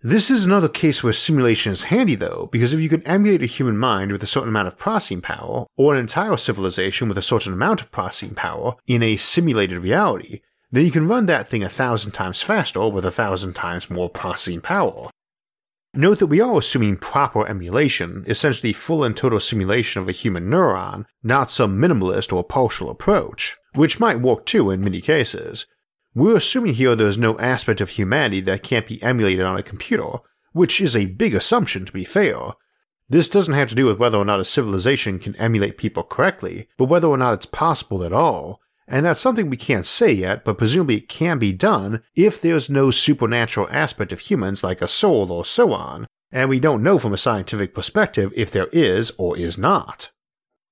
This 0.01 0.31
is 0.31 0.45
another 0.45 0.69
case 0.69 1.03
where 1.03 1.11
simulation 1.11 1.73
is 1.73 1.83
handy 1.83 2.15
though, 2.15 2.47
because 2.53 2.71
if 2.71 2.79
you 2.79 2.87
can 2.87 3.05
emulate 3.05 3.43
a 3.43 3.47
human 3.47 3.77
mind 3.77 4.13
with 4.13 4.23
a 4.23 4.27
certain 4.27 4.47
amount 4.47 4.69
of 4.69 4.77
processing 4.77 5.19
power, 5.19 5.65
or 5.75 5.93
an 5.93 5.99
entire 5.99 6.37
civilization 6.37 7.09
with 7.09 7.17
a 7.17 7.21
certain 7.21 7.51
amount 7.51 7.81
of 7.81 7.91
processing 7.91 8.33
power 8.33 8.75
in 8.87 9.03
a 9.03 9.17
simulated 9.17 9.79
reality, 9.79 10.39
then 10.71 10.85
you 10.85 10.91
can 10.91 11.07
run 11.07 11.25
that 11.25 11.49
thing 11.49 11.63
a 11.63 11.69
thousand 11.69 12.13
times 12.13 12.41
faster 12.41 12.87
with 12.87 13.03
a 13.03 13.11
thousand 13.11 13.53
times 13.55 13.89
more 13.89 14.09
processing 14.09 14.61
power. 14.61 15.09
Note 15.95 16.19
that 16.19 16.27
we 16.27 16.39
are 16.39 16.59
assuming 16.59 16.97
proper 16.97 17.47
emulation, 17.47 18.23
essentially 18.27 18.73
full 18.73 19.03
and 19.03 19.17
total 19.17 19.39
simulation 19.39 20.01
of 20.01 20.07
a 20.07 20.11
human 20.11 20.47
neuron, 20.47 21.05
not 21.23 21.49
some 21.49 21.81
minimalist 21.81 22.31
or 22.31 22.43
partial 22.43 22.91
approach, 22.91 23.55
which 23.73 23.99
might 23.99 24.21
work 24.21 24.45
too 24.45 24.69
in 24.69 24.83
many 24.83 25.01
cases. 25.01 25.65
We're 26.13 26.35
assuming 26.35 26.75
here 26.75 26.95
there's 26.95 27.17
no 27.17 27.39
aspect 27.39 27.81
of 27.81 27.89
humanity 27.89 28.39
that 28.41 28.61
can't 28.61 28.87
be 28.87 29.01
emulated 29.01 29.43
on 29.43 29.57
a 29.57 29.63
computer, 29.63 30.19
which 30.51 30.79
is 30.79 30.95
a 30.95 31.07
big 31.07 31.33
assumption 31.33 31.85
to 31.85 31.91
be 31.91 32.03
fair. 32.03 32.51
This 33.09 33.27
doesn't 33.27 33.55
have 33.55 33.69
to 33.69 33.75
do 33.75 33.87
with 33.87 33.97
whether 33.97 34.17
or 34.19 34.25
not 34.25 34.39
a 34.39 34.45
civilization 34.45 35.17
can 35.17 35.35
emulate 35.37 35.79
people 35.79 36.03
correctly, 36.03 36.67
but 36.77 36.85
whether 36.85 37.07
or 37.07 37.17
not 37.17 37.33
it's 37.33 37.47
possible 37.47 38.03
at 38.03 38.13
all, 38.13 38.61
and 38.89 39.05
that's 39.05 39.19
something 39.19 39.49
we 39.49 39.57
can't 39.57 39.85
say 39.85 40.11
yet, 40.11 40.43
but 40.43 40.57
presumably 40.57 40.97
it 40.97 41.07
can 41.09 41.37
be 41.37 41.53
done 41.53 42.01
if 42.15 42.41
there's 42.41 42.69
no 42.69 42.89
supernatural 42.89 43.67
aspect 43.71 44.11
of 44.11 44.19
humans 44.19 44.63
like 44.63 44.81
a 44.81 44.87
soul 44.87 45.31
or 45.31 45.45
so 45.45 45.71
on, 45.73 46.07
and 46.31 46.49
we 46.49 46.59
don't 46.59 46.83
know 46.83 46.97
from 46.97 47.13
a 47.13 47.17
scientific 47.17 47.73
perspective 47.73 48.33
if 48.35 48.51
there 48.51 48.67
is 48.71 49.11
or 49.17 49.37
is 49.37 49.57
not. 49.57 50.09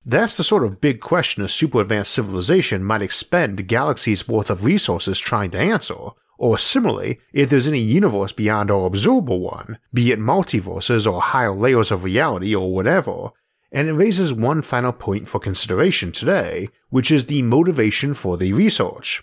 That's 0.04 0.36
the 0.36 0.44
sort 0.44 0.64
of 0.64 0.80
big 0.80 1.00
question 1.00 1.44
a 1.44 1.48
super 1.48 1.80
advanced 1.80 2.12
civilization 2.12 2.82
might 2.82 3.02
expend 3.02 3.68
galaxies 3.68 4.26
worth 4.26 4.50
of 4.50 4.64
resources 4.64 5.18
trying 5.18 5.50
to 5.52 5.58
answer, 5.58 5.94
or 6.38 6.56
similarly, 6.56 7.20
if 7.32 7.50
there's 7.50 7.66
any 7.68 7.80
universe 7.80 8.32
beyond 8.32 8.70
our 8.70 8.86
observable 8.86 9.40
one, 9.40 9.78
be 9.92 10.12
it 10.12 10.20
multiverses 10.20 11.10
or 11.10 11.20
higher 11.20 11.54
layers 11.54 11.90
of 11.90 12.04
reality 12.04 12.54
or 12.54 12.72
whatever, 12.72 13.30
and 13.72 13.88
it 13.88 13.92
raises 13.92 14.32
one 14.32 14.62
final 14.62 14.92
point 14.92 15.28
for 15.28 15.38
consideration 15.38 16.12
today, 16.12 16.68
which 16.90 17.10
is 17.10 17.26
the 17.26 17.42
motivation 17.42 18.14
for 18.14 18.36
the 18.36 18.52
research. 18.52 19.22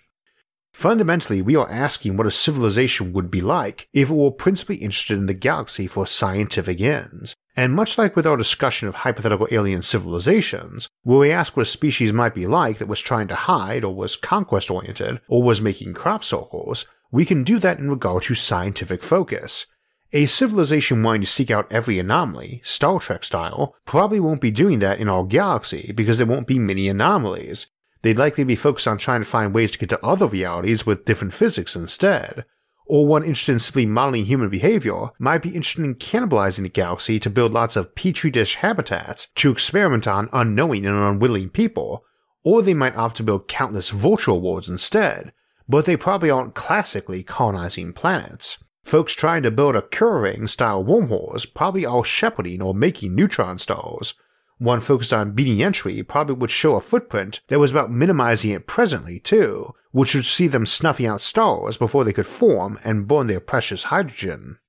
Fundamentally, 0.72 1.40
we 1.40 1.56
are 1.56 1.70
asking 1.70 2.18
what 2.18 2.26
a 2.26 2.30
civilization 2.30 3.14
would 3.14 3.30
be 3.30 3.40
like 3.40 3.88
if 3.94 4.10
it 4.10 4.14
were 4.14 4.30
principally 4.30 4.76
interested 4.76 5.16
in 5.16 5.24
the 5.24 5.32
galaxy 5.32 5.86
for 5.86 6.06
scientific 6.06 6.82
ends. 6.82 7.34
And 7.56 7.72
much 7.72 7.96
like 7.96 8.14
with 8.14 8.26
our 8.26 8.36
discussion 8.36 8.86
of 8.86 8.96
hypothetical 8.96 9.48
alien 9.50 9.80
civilizations, 9.80 10.90
where 11.02 11.16
we 11.16 11.30
ask 11.30 11.56
what 11.56 11.62
a 11.62 11.64
species 11.64 12.12
might 12.12 12.34
be 12.34 12.46
like 12.46 12.76
that 12.76 12.88
was 12.88 13.00
trying 13.00 13.28
to 13.28 13.34
hide, 13.34 13.84
or 13.84 13.94
was 13.94 14.16
conquest 14.16 14.70
oriented, 14.70 15.22
or 15.28 15.42
was 15.42 15.62
making 15.62 15.94
crop 15.94 16.22
circles, 16.22 16.86
we 17.10 17.24
can 17.24 17.42
do 17.42 17.58
that 17.58 17.78
in 17.78 17.88
regard 17.88 18.24
to 18.24 18.34
scientific 18.34 19.02
focus, 19.02 19.66
a 20.12 20.26
civilization 20.26 21.02
wanting 21.02 21.22
to 21.22 21.26
seek 21.26 21.50
out 21.50 21.70
every 21.70 21.98
anomaly, 21.98 22.60
Star 22.64 23.00
Trek 23.00 23.24
style, 23.24 23.74
probably 23.84 24.20
won't 24.20 24.40
be 24.40 24.50
doing 24.50 24.78
that 24.78 25.00
in 25.00 25.08
our 25.08 25.24
galaxy 25.24 25.92
because 25.92 26.18
there 26.18 26.26
won't 26.26 26.46
be 26.46 26.58
many 26.58 26.88
anomalies. 26.88 27.66
They'd 28.02 28.18
likely 28.18 28.44
be 28.44 28.56
focused 28.56 28.86
on 28.86 28.98
trying 28.98 29.22
to 29.22 29.28
find 29.28 29.52
ways 29.52 29.72
to 29.72 29.78
get 29.78 29.88
to 29.88 30.04
other 30.04 30.26
realities 30.26 30.86
with 30.86 31.04
different 31.04 31.34
physics 31.34 31.74
instead. 31.74 32.44
Or 32.86 33.04
one 33.04 33.24
interested 33.24 33.52
in 33.52 33.58
simply 33.58 33.84
modeling 33.84 34.26
human 34.26 34.48
behavior 34.48 35.08
might 35.18 35.42
be 35.42 35.48
interested 35.48 35.84
in 35.84 35.96
cannibalizing 35.96 36.62
the 36.62 36.68
galaxy 36.68 37.18
to 37.18 37.30
build 37.30 37.52
lots 37.52 37.74
of 37.74 37.96
petri 37.96 38.30
dish 38.30 38.56
habitats 38.56 39.28
to 39.34 39.50
experiment 39.50 40.06
on 40.06 40.28
unknowing 40.32 40.86
and 40.86 40.96
unwilling 40.96 41.50
people, 41.50 42.04
or 42.44 42.62
they 42.62 42.74
might 42.74 42.96
opt 42.96 43.16
to 43.16 43.24
build 43.24 43.48
countless 43.48 43.90
virtual 43.90 44.40
worlds 44.40 44.68
instead, 44.68 45.32
but 45.68 45.84
they 45.84 45.96
probably 45.96 46.30
aren't 46.30 46.54
classically 46.54 47.24
colonizing 47.24 47.92
planets. 47.92 48.58
Folks 48.86 49.14
trying 49.14 49.42
to 49.42 49.50
build 49.50 49.74
a 49.74 49.82
Kerr-ring 49.82 50.46
style 50.46 50.80
wormholes 50.80 51.44
probably 51.44 51.84
all 51.84 52.04
shepherding 52.04 52.62
or 52.62 52.72
making 52.72 53.16
neutron 53.16 53.58
stars. 53.58 54.14
One 54.58 54.80
focused 54.80 55.12
on 55.12 55.32
beating 55.32 55.60
entropy 55.60 56.04
probably 56.04 56.36
would 56.36 56.52
show 56.52 56.76
a 56.76 56.80
footprint 56.80 57.40
that 57.48 57.58
was 57.58 57.72
about 57.72 57.90
minimizing 57.90 58.52
it 58.52 58.68
presently, 58.68 59.18
too, 59.18 59.74
which 59.90 60.14
would 60.14 60.24
see 60.24 60.46
them 60.46 60.66
snuffing 60.66 61.04
out 61.04 61.20
stars 61.20 61.76
before 61.76 62.04
they 62.04 62.12
could 62.12 62.28
form 62.28 62.78
and 62.84 63.08
burn 63.08 63.26
their 63.26 63.40
precious 63.40 63.84
hydrogen. 63.84 64.60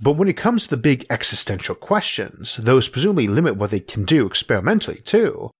But 0.00 0.14
when 0.14 0.26
it 0.26 0.36
comes 0.36 0.64
to 0.64 0.70
the 0.70 0.76
big 0.76 1.06
existential 1.08 1.76
questions, 1.76 2.56
those 2.56 2.88
presumably 2.88 3.28
limit 3.28 3.54
what 3.54 3.70
they 3.70 3.78
can 3.78 4.04
do 4.04 4.26
experimentally, 4.26 5.00
too, 5.04 5.52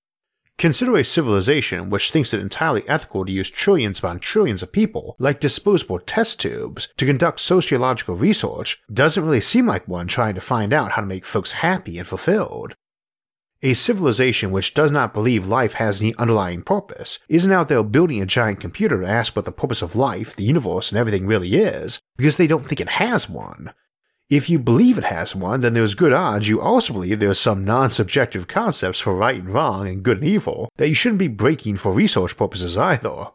Consider 0.56 0.96
a 0.96 1.04
civilization 1.04 1.90
which 1.90 2.10
thinks 2.10 2.32
it 2.32 2.40
entirely 2.40 2.88
ethical 2.88 3.26
to 3.26 3.32
use 3.32 3.50
trillions 3.50 3.98
upon 3.98 4.20
trillions 4.20 4.62
of 4.62 4.72
people, 4.72 5.16
like 5.18 5.40
disposable 5.40 5.98
test 5.98 6.40
tubes, 6.40 6.92
to 6.96 7.06
conduct 7.06 7.40
sociological 7.40 8.14
research 8.14 8.80
doesn't 8.92 9.24
really 9.24 9.40
seem 9.40 9.66
like 9.66 9.88
one 9.88 10.06
trying 10.06 10.34
to 10.34 10.40
find 10.40 10.72
out 10.72 10.92
how 10.92 11.00
to 11.00 11.06
make 11.06 11.24
folks 11.24 11.52
happy 11.52 11.98
and 11.98 12.06
fulfilled. 12.06 12.74
A 13.62 13.74
civilization 13.74 14.52
which 14.52 14.74
does 14.74 14.92
not 14.92 15.14
believe 15.14 15.46
life 15.46 15.74
has 15.74 16.00
any 16.00 16.14
underlying 16.16 16.62
purpose 16.62 17.18
isn't 17.28 17.50
out 17.50 17.68
there 17.68 17.82
building 17.82 18.20
a 18.20 18.26
giant 18.26 18.60
computer 18.60 19.00
to 19.00 19.08
ask 19.08 19.34
what 19.34 19.46
the 19.46 19.52
purpose 19.52 19.80
of 19.80 19.96
life, 19.96 20.36
the 20.36 20.44
universe, 20.44 20.90
and 20.90 20.98
everything 20.98 21.26
really 21.26 21.56
is, 21.56 21.98
because 22.16 22.36
they 22.36 22.46
don't 22.46 22.66
think 22.66 22.80
it 22.80 22.90
has 22.90 23.28
one. 23.28 23.72
If 24.30 24.48
you 24.48 24.58
believe 24.58 24.96
it 24.96 25.04
has 25.04 25.36
one, 25.36 25.60
then 25.60 25.74
there's 25.74 25.94
good 25.94 26.12
odds 26.12 26.48
you 26.48 26.60
also 26.60 26.94
believe 26.94 27.20
there's 27.20 27.38
some 27.38 27.64
non 27.64 27.90
subjective 27.90 28.48
concepts 28.48 28.98
for 28.98 29.14
right 29.14 29.36
and 29.36 29.52
wrong 29.52 29.86
and 29.86 30.02
good 30.02 30.18
and 30.18 30.26
evil 30.26 30.70
that 30.76 30.88
you 30.88 30.94
shouldn't 30.94 31.18
be 31.18 31.28
breaking 31.28 31.76
for 31.76 31.92
research 31.92 32.36
purposes 32.36 32.76
either. 32.76 33.26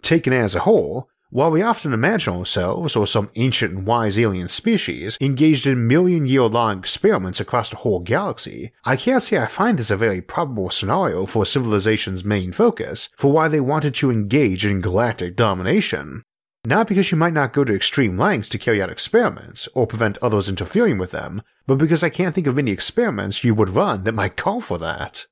Taken 0.00 0.32
as 0.32 0.54
a 0.54 0.60
whole, 0.60 1.08
while 1.30 1.50
we 1.50 1.60
often 1.60 1.92
imagine 1.92 2.32
ourselves 2.32 2.96
or 2.96 3.06
some 3.06 3.30
ancient 3.34 3.74
and 3.74 3.86
wise 3.86 4.18
alien 4.18 4.48
species 4.48 5.18
engaged 5.20 5.66
in 5.66 5.86
million 5.86 6.24
year 6.24 6.44
long 6.44 6.78
experiments 6.78 7.40
across 7.40 7.68
the 7.68 7.76
whole 7.76 7.98
galaxy, 7.98 8.72
I 8.84 8.96
can't 8.96 9.22
say 9.22 9.38
I 9.38 9.46
find 9.46 9.78
this 9.78 9.90
a 9.90 9.96
very 9.96 10.22
probable 10.22 10.70
scenario 10.70 11.26
for 11.26 11.44
civilization's 11.44 12.24
main 12.24 12.52
focus 12.52 13.10
for 13.16 13.30
why 13.30 13.48
they 13.48 13.60
wanted 13.60 13.94
to 13.96 14.10
engage 14.10 14.64
in 14.64 14.80
galactic 14.80 15.36
domination. 15.36 16.22
Not 16.68 16.86
because 16.86 17.10
you 17.10 17.16
might 17.16 17.32
not 17.32 17.54
go 17.54 17.64
to 17.64 17.74
extreme 17.74 18.18
lengths 18.18 18.50
to 18.50 18.58
carry 18.58 18.82
out 18.82 18.90
experiments 18.90 19.70
or 19.72 19.86
prevent 19.86 20.18
others 20.18 20.50
interfering 20.50 20.98
with 20.98 21.12
them, 21.12 21.40
but 21.66 21.76
because 21.78 22.02
I 22.02 22.10
can't 22.10 22.34
think 22.34 22.46
of 22.46 22.56
many 22.56 22.72
experiments 22.72 23.42
you 23.42 23.54
would 23.54 23.70
run 23.70 24.04
that 24.04 24.12
might 24.12 24.36
call 24.36 24.60
for 24.60 24.76
that. 24.76 25.24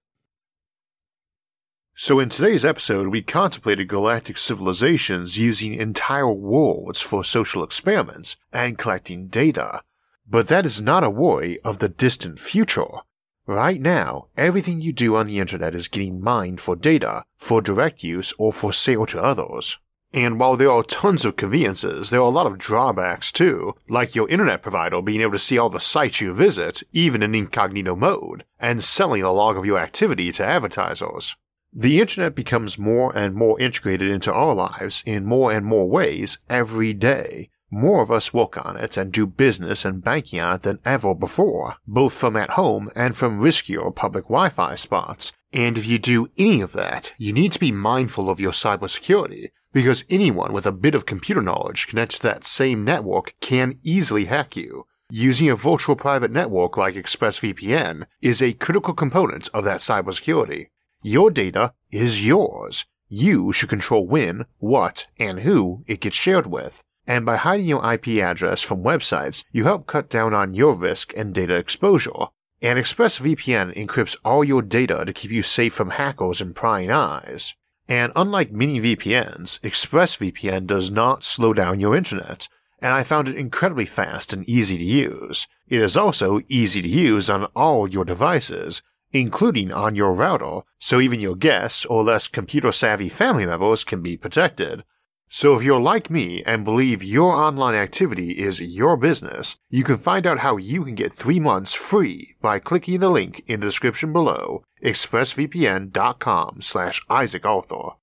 So, 1.95 2.21
in 2.21 2.31
today's 2.31 2.65
episode, 2.65 3.09
we 3.09 3.21
contemplated 3.21 3.87
galactic 3.87 4.39
civilizations 4.39 5.39
using 5.39 5.75
entire 5.75 6.33
worlds 6.33 7.03
for 7.03 7.23
social 7.23 7.63
experiments 7.63 8.37
and 8.51 8.79
collecting 8.79 9.27
data. 9.27 9.83
But 10.27 10.49
that 10.49 10.65
is 10.65 10.81
not 10.81 11.05
a 11.05 11.11
worry 11.11 11.61
of 11.61 11.81
the 11.81 11.91
distant 11.91 12.41
future. 12.41 13.03
Right 13.47 13.83
now, 13.83 14.29
everything 14.39 14.81
you 14.81 14.95
do 14.95 15.17
on 15.17 15.27
the 15.27 15.39
internet 15.39 15.75
is 15.75 15.87
getting 15.87 16.19
mined 16.19 16.63
for 16.63 16.77
data, 16.77 17.25
for 17.37 17.61
direct 17.61 18.03
use, 18.03 18.33
or 18.39 18.55
for 18.55 18.73
sale 18.73 19.05
to 19.05 19.21
others. 19.21 19.77
And 20.17 20.41
while 20.41 20.57
there 20.57 20.71
are 20.71 20.83
tons 20.83 21.27
of 21.27 21.37
conveniences, 21.37 22.09
there 22.09 22.21
are 22.21 22.27
a 22.27 22.31
lot 22.31 22.47
of 22.47 22.57
drawbacks 22.57 23.31
too, 23.31 23.75
like 23.87 24.15
your 24.15 24.27
internet 24.31 24.63
provider 24.63 25.03
being 25.03 25.21
able 25.21 25.33
to 25.33 25.39
see 25.39 25.59
all 25.59 25.69
the 25.69 25.79
sites 25.79 26.23
you 26.23 26.33
visit, 26.33 26.83
even 26.91 27.23
in 27.23 27.35
incognito 27.35 27.95
mode, 27.95 28.45
and 28.59 28.83
selling 28.83 29.23
a 29.23 29.31
log 29.31 29.59
of 29.59 29.67
your 29.67 29.79
activity 29.79 30.33
to 30.33 30.43
advertisers. 30.43 31.37
The 31.71 32.01
internet 32.01 32.35
becomes 32.35 32.79
more 32.79 33.15
and 33.15 33.35
more 33.35 33.61
integrated 33.61 34.11
into 34.11 34.33
our 34.33 34.55
lives 34.55 35.03
in 35.05 35.27
more 35.27 35.53
and 35.53 35.67
more 35.67 35.87
ways 35.87 36.39
every 36.49 36.95
day. 36.95 37.51
More 37.71 38.01
of 38.01 38.11
us 38.11 38.33
work 38.33 38.57
on 38.65 38.79
it 38.79 38.97
and 38.97 39.13
do 39.13 39.27
business 39.27 39.85
and 39.85 40.03
banking 40.03 40.41
on 40.41 40.55
it 40.55 40.63
than 40.63 40.79
ever 40.87 41.15
before, 41.15 41.75
both 41.87 42.15
from 42.15 42.37
at 42.37 42.51
home 42.51 42.91
and 42.97 43.15
from 43.15 43.39
riskier 43.39 43.95
public 43.95 44.25
Wi 44.25 44.49
Fi 44.49 44.77
spots. 44.77 45.35
And 45.57 45.79
if 45.79 45.87
you 45.87 45.99
do 45.99 46.29
any 46.37 46.61
of 46.61 46.73
that, 46.73 47.15
you 47.17 47.33
need 47.33 47.51
to 47.53 47.59
be 47.59 47.73
mindful 47.73 48.29
of 48.29 48.39
your 48.39 48.53
cybersecurity, 48.53 49.53
because 49.73 50.05
anyone 50.11 50.53
with 50.53 50.67
a 50.67 50.71
bit 50.71 50.95
of 50.95 51.07
computer 51.07 51.41
knowledge 51.41 51.87
connected 51.87 52.19
to 52.19 52.23
that 52.25 52.45
same 52.45 52.85
network 52.85 53.35
can 53.41 53.79
easily 53.83 54.27
hack 54.27 54.55
you. 54.55 54.85
Using 55.09 55.49
a 55.49 55.57
virtual 55.57 55.97
private 55.97 56.31
network 56.31 56.77
like 56.77 56.95
ExpressVPN 56.95 58.05
is 58.21 58.43
a 58.43 58.53
critical 58.53 58.93
component 58.93 59.49
of 59.55 59.65
that 59.65 59.81
cybersecurity. 59.81 60.67
Your 61.03 61.31
data 61.31 61.73
is 61.91 62.27
yours. 62.27 62.85
You 63.09 63.51
should 63.55 63.71
control 63.71 64.07
when, 64.07 64.45
what, 64.59 65.07
and 65.19 65.41
who 65.41 65.85
it 65.87 66.01
gets 66.01 66.17
shared 66.19 66.49
with. 66.49 66.83
And 67.07 67.25
by 67.25 67.37
hiding 67.37 67.65
your 67.65 67.95
IP 67.95 68.09
address 68.23 68.61
from 68.61 68.85
websites, 68.85 69.43
you 69.53 69.65
help 69.65 69.87
cut 69.87 70.11
down 70.11 70.35
on 70.35 70.53
your 70.53 70.75
risk 70.75 71.15
and 71.17 71.33
data 71.33 71.55
exposure. 71.55 72.27
And 72.63 72.79
ExpressVPN 72.79 73.77
encrypts 73.77 74.17
all 74.25 74.43
your 74.43 74.63
data 74.63 75.05
to 75.05 75.13
keep 75.13 75.31
you 75.31 75.43
safe 75.43 75.75
from 75.75 75.91
hackers 75.91 76.41
and 76.41 76.55
prying 76.55 76.91
eyes. 76.91 77.55
And 77.89 78.13
unlike 78.17 78.51
many 78.51 78.81
VPNs, 78.81 79.61
ExpressVPN 79.61 80.67
does 80.67 80.91
not 80.91 81.23
slow 81.23 81.53
down 81.53 81.81
your 81.81 81.95
internet, 81.95 82.49
and 82.81 82.93
I 82.93 83.05
found 83.05 83.29
it 83.29 83.37
incredibly 83.37 83.87
fast 83.87 84.33
and 84.33 84.49
easy 84.49 84.79
to 84.79 84.85
use. 84.85 85.47
It 85.69 85.81
is 85.81 85.97
also 85.97 86.41
easy 86.49 86.83
to 86.83 86.89
use 86.89 87.29
on 87.29 87.45
all 87.55 87.89
your 87.89 88.05
devices, 88.05 88.83
including 89.13 89.71
on 89.71 89.95
your 89.95 90.13
router, 90.13 90.61
so 90.79 91.01
even 91.01 91.21
your 91.21 91.37
guests 91.37 91.85
or 91.85 92.03
less 92.03 92.27
computer 92.27 92.73
savvy 92.73 93.09
family 93.09 93.47
members 93.47 93.85
can 93.85 94.03
be 94.03 94.17
protected. 94.17 94.83
So 95.29 95.57
if 95.57 95.65
you're 95.65 95.81
like 95.81 96.09
me 96.09 96.43
and 96.45 96.65
believe 96.65 97.03
your 97.03 97.33
online 97.33 97.75
activity 97.75 98.39
is 98.39 98.61
your 98.61 98.97
business, 98.97 99.57
you 99.69 99.83
can 99.85 99.99
find 99.99 100.27
out 100.27 100.39
how 100.39 100.57
you 100.57 100.85
can 100.85 100.95
get 100.95 101.13
3 101.13 101.41
months 101.41 101.73
free 101.73 102.37
by 102.41 102.59
clicking 102.59 103.01
the 103.01 103.11
link 103.11 103.43
in 103.47 103.61
the 103.61 103.67
description 103.67 104.13
below, 104.13 104.63
expressvpn.com 104.83 106.63
slash 106.63 107.05
isaacarthur. 107.07 107.97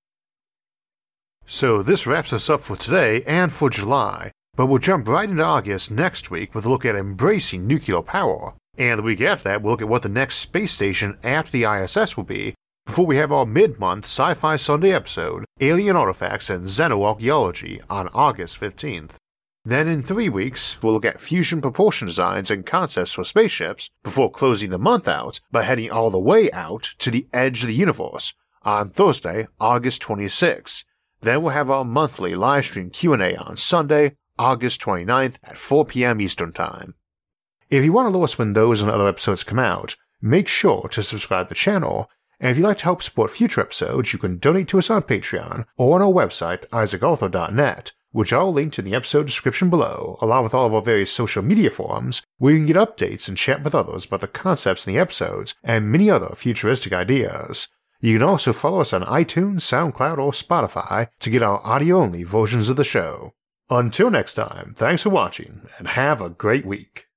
So 1.46 1.82
this 1.82 2.06
wraps 2.08 2.34
us 2.34 2.50
up 2.50 2.62
for 2.62 2.76
today 2.76 3.24
and 3.24 3.52
for 3.52 3.70
July, 3.70 4.32
but 4.56 4.68
we'll 4.68 4.80
jump 4.80 5.08
right 5.08 5.30
into 5.30 5.44
August 5.44 5.92
next 5.92 6.30
week 6.30 6.54
with 6.54 6.66
a 6.66 6.70
look 6.70 6.86
at 6.86 6.96
embracing 6.96 7.68
nuclear 7.68 8.02
power. 8.02 8.54
And 8.78 9.00
the 9.00 9.04
week 9.04 9.22
after 9.22 9.50
that, 9.50 9.62
we'll 9.62 9.72
look 9.72 9.82
at 9.82 9.88
what 9.88 10.04
the 10.04 10.10
next 10.10 10.38
space 10.38 10.72
station 10.72 11.18
after 11.24 11.52
the 11.52 11.66
ISS 11.66 12.18
will 12.18 12.24
be, 12.24 12.56
before 12.94 13.06
we 13.08 13.18
have 13.18 13.32
our 13.32 13.46
mid 13.46 13.80
month 13.80 14.06
Sci 14.06 14.36
Fi 14.36 14.56
Sunday 14.56 14.92
episode, 14.92 15.46
Alien 15.60 15.96
Artifacts 15.96 16.50
and 16.52 16.68
Xenoarchaeology, 16.68 17.82
on 17.90 18.08
August 18.14 18.60
15th. 18.60 19.14
Then 19.66 19.88
in 19.88 20.04
three 20.04 20.30
weeks, 20.30 20.82
we'll 20.84 20.94
look 20.94 21.04
at 21.06 21.20
fusion 21.20 21.60
propulsion 21.60 22.06
designs 22.06 22.52
and 22.52 22.66
concepts 22.66 23.14
for 23.14 23.24
spaceships, 23.24 23.90
before 24.04 24.30
closing 24.30 24.70
the 24.70 24.78
month 24.78 25.08
out 25.08 25.40
by 25.52 25.64
heading 25.64 25.90
all 25.90 26.10
the 26.10 26.20
way 26.20 26.52
out 26.52 26.94
to 27.00 27.10
the 27.10 27.28
edge 27.34 27.64
of 27.64 27.68
the 27.68 27.74
universe 27.74 28.36
on 28.62 28.90
Thursday, 28.90 29.48
August 29.60 30.04
26th. 30.04 30.84
Then 31.22 31.42
we'll 31.42 31.54
have 31.54 31.72
our 31.72 31.86
monthly 31.86 32.34
livestream 32.34 32.94
Q&A 32.94 33.36
on 33.38 33.58
Sunday, 33.58 34.18
August 34.38 34.82
29th 34.82 35.38
at 35.44 35.58
4 35.58 35.86
p.m. 35.86 36.22
Eastern 36.22 36.52
Time. 36.52 36.94
If 37.72 37.84
you 37.84 37.92
want 37.92 38.10
to 38.10 38.12
know 38.12 38.24
us 38.24 38.38
when 38.38 38.54
those 38.54 38.82
and 38.82 38.92
other 38.92 39.08
episodes 39.08 39.44
come 39.44 39.58
out, 39.58 39.96
make 40.22 40.48
sure 40.48 40.88
to 40.90 41.02
subscribe 41.02 41.48
to 41.48 41.50
the 41.50 41.56
channel, 41.56 42.08
and 42.44 42.52
if 42.52 42.58
you'd 42.58 42.66
like 42.66 42.80
to 42.80 42.84
help 42.84 43.02
support 43.02 43.32
future 43.32 43.62
episodes, 43.62 44.12
you 44.12 44.20
can 44.20 44.38
donate 44.38 44.68
to 44.68 44.78
us 44.78 44.90
on 44.90 45.04
Patreon 45.04 45.64
or 45.78 45.96
on 45.96 46.02
our 46.02 46.12
website, 46.12 46.68
isaacarthur.net, 46.72 47.94
which 48.12 48.34
I'll 48.34 48.52
link 48.52 48.78
in 48.78 48.84
the 48.84 48.96
episode 48.96 49.28
description 49.28 49.70
below, 49.70 50.18
along 50.20 50.44
with 50.44 50.54
all 50.54 50.66
of 50.66 50.74
our 50.74 50.82
various 50.82 51.10
social 51.10 51.42
media 51.42 51.72
forums, 51.72 52.22
where 52.40 52.52
you 52.52 52.60
can 52.60 52.68
get 52.68 52.76
updates 52.76 53.30
and 53.30 53.38
chat 53.38 53.64
with 53.64 53.74
others 53.74 54.06
about 54.06 54.20
the 54.20 54.28
concepts 54.28 54.86
in 54.86 54.94
the 54.94 55.00
episodes 55.00 55.56
and 55.64 55.90
many 55.90 56.10
other 56.10 56.36
futuristic 56.36 56.92
ideas. 56.92 57.70
You 58.02 58.20
can 58.20 58.28
also 58.28 58.52
follow 58.52 58.82
us 58.82 58.92
on 58.92 59.04
iTunes, 59.04 59.62
SoundCloud, 59.62 60.18
or 60.18 60.34
Spotify 60.34 61.08
to 61.22 61.30
get 61.30 61.44
our 61.44 61.66
audio 61.66 62.02
only 62.02 62.24
versions 62.24 62.68
of 62.68 62.76
the 62.76 62.84
show. 62.84 63.36
Until 63.70 64.12
next 64.12 64.34
time, 64.34 64.74
thanks 64.76 65.04
for 65.04 65.12
watching, 65.12 65.62
and 65.78 65.88
have 65.88 66.22
a 66.22 66.30
great 66.30 66.66
week. 66.66 67.08